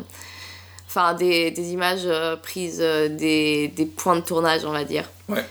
Enfin, 0.88 1.14
des, 1.14 1.52
des 1.52 1.74
images 1.74 2.04
euh, 2.06 2.38
prises 2.38 2.80
euh, 2.82 3.10
des, 3.10 3.68
des 3.68 3.86
points 3.86 4.16
de 4.16 4.22
tournage, 4.22 4.62
on 4.64 4.72
va 4.72 4.86
dire. 4.86 5.04
Ouais. 5.28 5.44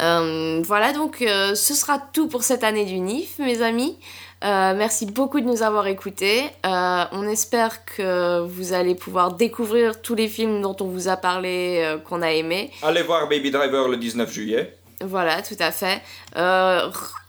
Euh, 0.00 0.62
voilà, 0.64 0.92
donc 0.92 1.22
euh, 1.22 1.54
ce 1.54 1.74
sera 1.74 1.98
tout 2.12 2.28
pour 2.28 2.42
cette 2.42 2.64
année 2.64 2.84
du 2.84 2.98
NIF, 3.00 3.38
mes 3.38 3.62
amis. 3.62 3.98
Euh, 4.44 4.74
merci 4.76 5.06
beaucoup 5.06 5.40
de 5.40 5.46
nous 5.46 5.62
avoir 5.62 5.86
écoutés. 5.88 6.44
On 6.64 7.26
espère 7.28 7.84
que 7.84 8.40
vous 8.40 8.72
allez 8.72 8.94
pouvoir 8.94 9.32
découvrir 9.32 10.00
tous 10.00 10.14
les 10.14 10.28
films 10.28 10.60
dont 10.62 10.76
on 10.80 10.84
vous 10.86 11.08
a 11.08 11.16
parlé, 11.16 11.96
qu'on 12.08 12.22
a 12.22 12.30
aimés. 12.32 12.70
Allez 12.82 13.02
voir 13.02 13.28
Baby 13.28 13.50
Driver 13.50 13.88
le 13.88 13.96
19 13.96 14.30
juillet. 14.32 14.74
Voilà, 15.00 15.42
tout 15.42 15.56
à 15.58 15.72
fait. 15.72 16.00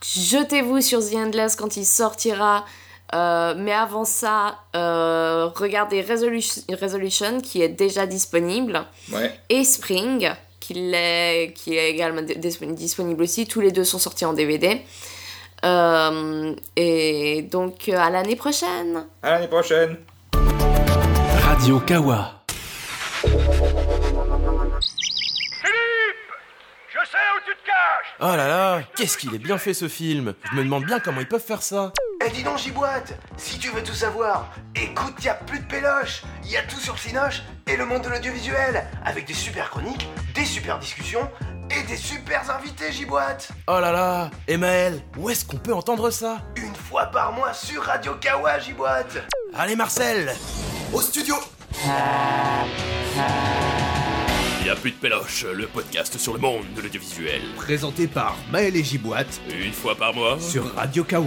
Jetez-vous 0.04 0.82
sur 0.82 1.00
The 1.00 1.16
Endless 1.16 1.56
quand 1.56 1.78
il 1.78 1.86
sortira. 1.86 2.66
Euh, 3.16 3.56
mais 3.58 3.74
avant 3.74 4.06
ça, 4.06 4.60
euh, 4.76 5.50
regardez 5.56 6.02
Resolution, 6.02 6.62
Resolution 6.80 7.42
qui 7.42 7.62
est 7.64 7.70
déjà 7.70 8.06
disponible 8.06 8.86
Ouais. 9.12 9.34
et 9.50 9.64
Spring 9.64 10.30
qui 10.74 10.94
est, 10.94 11.54
qui 11.56 11.76
est 11.78 11.90
également 11.90 12.22
dis- 12.22 12.36
disponible 12.38 13.24
aussi. 13.24 13.48
Tous 13.48 13.60
les 13.62 13.72
deux 13.72 13.84
sont 13.84 13.98
sortis 14.00 14.26
en 14.26 14.34
DVD. 14.34 14.82
Euh, 15.66 16.54
et 16.76 17.42
donc 17.52 17.90
euh, 17.90 17.98
à 17.98 18.10
l'année 18.12 18.36
prochaine. 18.36 19.06
À 19.24 19.32
l'année 19.32 19.48
prochaine. 19.48 19.98
Radio 21.44 21.80
Kawa. 21.80 22.44
Je 26.92 27.00
sais 27.06 27.18
où 27.36 27.40
tu 27.46 27.52
te 27.52 27.66
caches 27.66 28.16
Oh 28.22 28.36
là 28.36 28.48
là, 28.48 28.82
qu'est-ce 28.96 29.18
qu'il 29.18 29.34
est 29.34 29.40
bien 29.40 29.58
fait 29.58 29.74
ce 29.74 29.88
film 29.88 30.34
Je 30.52 30.58
me 30.58 30.64
demande 30.64 30.86
bien 30.86 31.00
comment 31.00 31.20
ils 31.22 31.28
peuvent 31.28 31.44
faire 31.46 31.62
ça. 31.62 31.92
Eh 32.30 32.36
dis 32.36 32.44
donc 32.44 32.58
Giboite, 32.60 33.14
si 33.38 33.58
tu 33.58 33.70
veux 33.70 33.82
tout 33.84 33.94
savoir, 33.94 34.50
écoute, 34.76 35.24
y 35.24 35.30
a 35.30 35.34
plus 35.34 35.60
de 35.60 35.66
péloche, 35.66 36.22
y 36.46 36.58
a 36.58 36.62
tout 36.64 36.80
sur 36.80 36.98
Cinoche 37.00 37.42
et 37.66 37.76
le 37.76 37.86
monde 37.86 38.04
de 38.04 38.10
l'audiovisuel, 38.10 38.86
avec 39.04 39.26
des 39.26 39.34
super 39.34 39.70
chroniques, 39.70 40.08
des 40.36 40.46
super 40.46 40.78
discussions 40.80 41.28
et 41.72 41.82
des 41.88 41.98
super 41.98 42.50
invités 42.52 42.92
Giboite. 42.92 43.50
Oh 43.68 43.80
là 43.80 43.92
là, 43.92 44.30
Emmaël, 44.48 45.02
où 45.18 45.30
est-ce 45.30 45.44
qu'on 45.46 45.58
peut 45.58 45.74
entendre 45.74 46.10
ça? 46.12 46.38
Une 46.56 46.76
fois 46.76 47.06
par 47.08 47.32
mois 47.32 47.54
sur 47.54 47.84
Radio 47.84 48.14
Kawa 48.16 48.60
Giboite. 48.60 49.18
Allez 49.56 49.76
Marcel 49.76 50.36
Au 50.94 51.02
studio 51.02 51.36
Il 54.62 54.68
y 54.68 54.70
a 54.70 54.76
plus 54.76 54.92
de 54.92 54.98
péloche, 54.98 55.46
le 55.52 55.66
podcast 55.68 56.18
sur 56.20 56.34
le 56.34 56.40
monde 56.40 56.66
de 56.76 56.82
l'audiovisuel. 56.82 57.42
Présenté 57.56 58.08
par 58.08 58.36
Maël 58.52 58.76
et 58.76 58.84
Giboite 58.84 59.40
Une 59.52 59.74
fois 59.74 59.96
par 59.96 60.14
mois. 60.14 60.40
sur 60.40 60.76
Radio 60.76 61.04
Kawa. 61.04 61.26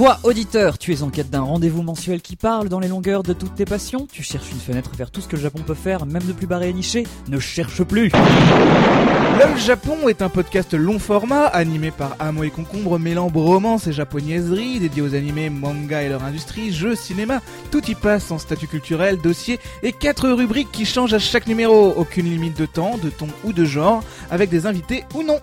Toi, 0.00 0.18
auditeur, 0.22 0.78
tu 0.78 0.94
es 0.94 1.02
en 1.02 1.10
quête 1.10 1.28
d'un 1.28 1.42
rendez-vous 1.42 1.82
mensuel 1.82 2.22
qui 2.22 2.34
parle 2.34 2.70
dans 2.70 2.80
les 2.80 2.88
longueurs 2.88 3.22
de 3.22 3.34
toutes 3.34 3.54
tes 3.54 3.66
passions 3.66 4.08
Tu 4.10 4.22
cherches 4.22 4.50
une 4.50 4.58
fenêtre 4.58 4.92
vers 4.96 5.10
tout 5.10 5.20
ce 5.20 5.28
que 5.28 5.36
le 5.36 5.42
Japon 5.42 5.58
peut 5.58 5.74
faire, 5.74 6.06
même 6.06 6.22
de 6.22 6.32
plus 6.32 6.46
barré 6.46 6.70
et 6.70 6.72
niché 6.72 7.06
Ne 7.28 7.38
cherche 7.38 7.82
plus 7.82 8.10
LOL 9.38 9.58
Japon 9.58 10.08
est 10.08 10.22
un 10.22 10.30
podcast 10.30 10.72
long 10.72 10.98
format 10.98 11.44
animé 11.44 11.90
par 11.90 12.16
Amo 12.18 12.44
et 12.44 12.48
Concombre 12.48 12.98
mêlant 12.98 13.28
bromance 13.28 13.88
et 13.88 13.92
japonaiserie 13.92 14.80
dédié 14.80 15.02
aux 15.02 15.14
animés, 15.14 15.50
manga 15.50 16.02
et 16.02 16.08
leur 16.08 16.24
industrie, 16.24 16.72
jeux, 16.72 16.94
cinéma. 16.94 17.42
Tout 17.70 17.84
y 17.84 17.94
passe 17.94 18.30
en 18.30 18.38
statut 18.38 18.68
culturel, 18.68 19.18
dossier 19.18 19.58
et 19.82 19.92
quatre 19.92 20.30
rubriques 20.30 20.72
qui 20.72 20.86
changent 20.86 21.12
à 21.12 21.18
chaque 21.18 21.46
numéro. 21.46 21.92
Aucune 21.94 22.24
limite 22.24 22.56
de 22.56 22.64
temps, 22.64 22.96
de 22.96 23.10
ton 23.10 23.28
ou 23.44 23.52
de 23.52 23.66
genre, 23.66 24.02
avec 24.30 24.48
des 24.48 24.64
invités 24.64 25.04
ou 25.14 25.22
non. 25.22 25.40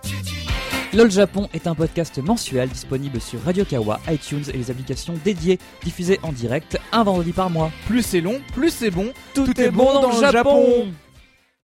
LOL 0.93 1.12
Japon 1.12 1.50
est 1.54 1.67
un 1.67 1.76
podcast 1.76 2.17
mensuel 2.19 2.69
disponible 2.69 3.19
sur 3.19 3.43
Radio 3.43 3.65
Kawa, 3.65 4.00
iTunes 4.10 4.43
et 4.54 4.58
les 4.58 4.71
applications 4.71 5.15
dédiées, 5.26 5.60
diffusé 5.84 6.17
en 6.23 6.32
direct 6.32 6.80
un 6.93 7.04
vendredi 7.04 7.34
par 7.34 7.50
mois. 7.50 7.71
Plus 7.88 8.04
c'est 8.04 8.21
long, 8.21 8.39
plus 8.54 8.69
c'est 8.69 8.89
bon. 8.89 9.12
Tout, 9.34 9.60
est 9.60 9.69
bon 9.69 10.00
dans, 10.00 10.13
le 10.13 10.32
Japon. 10.32 10.88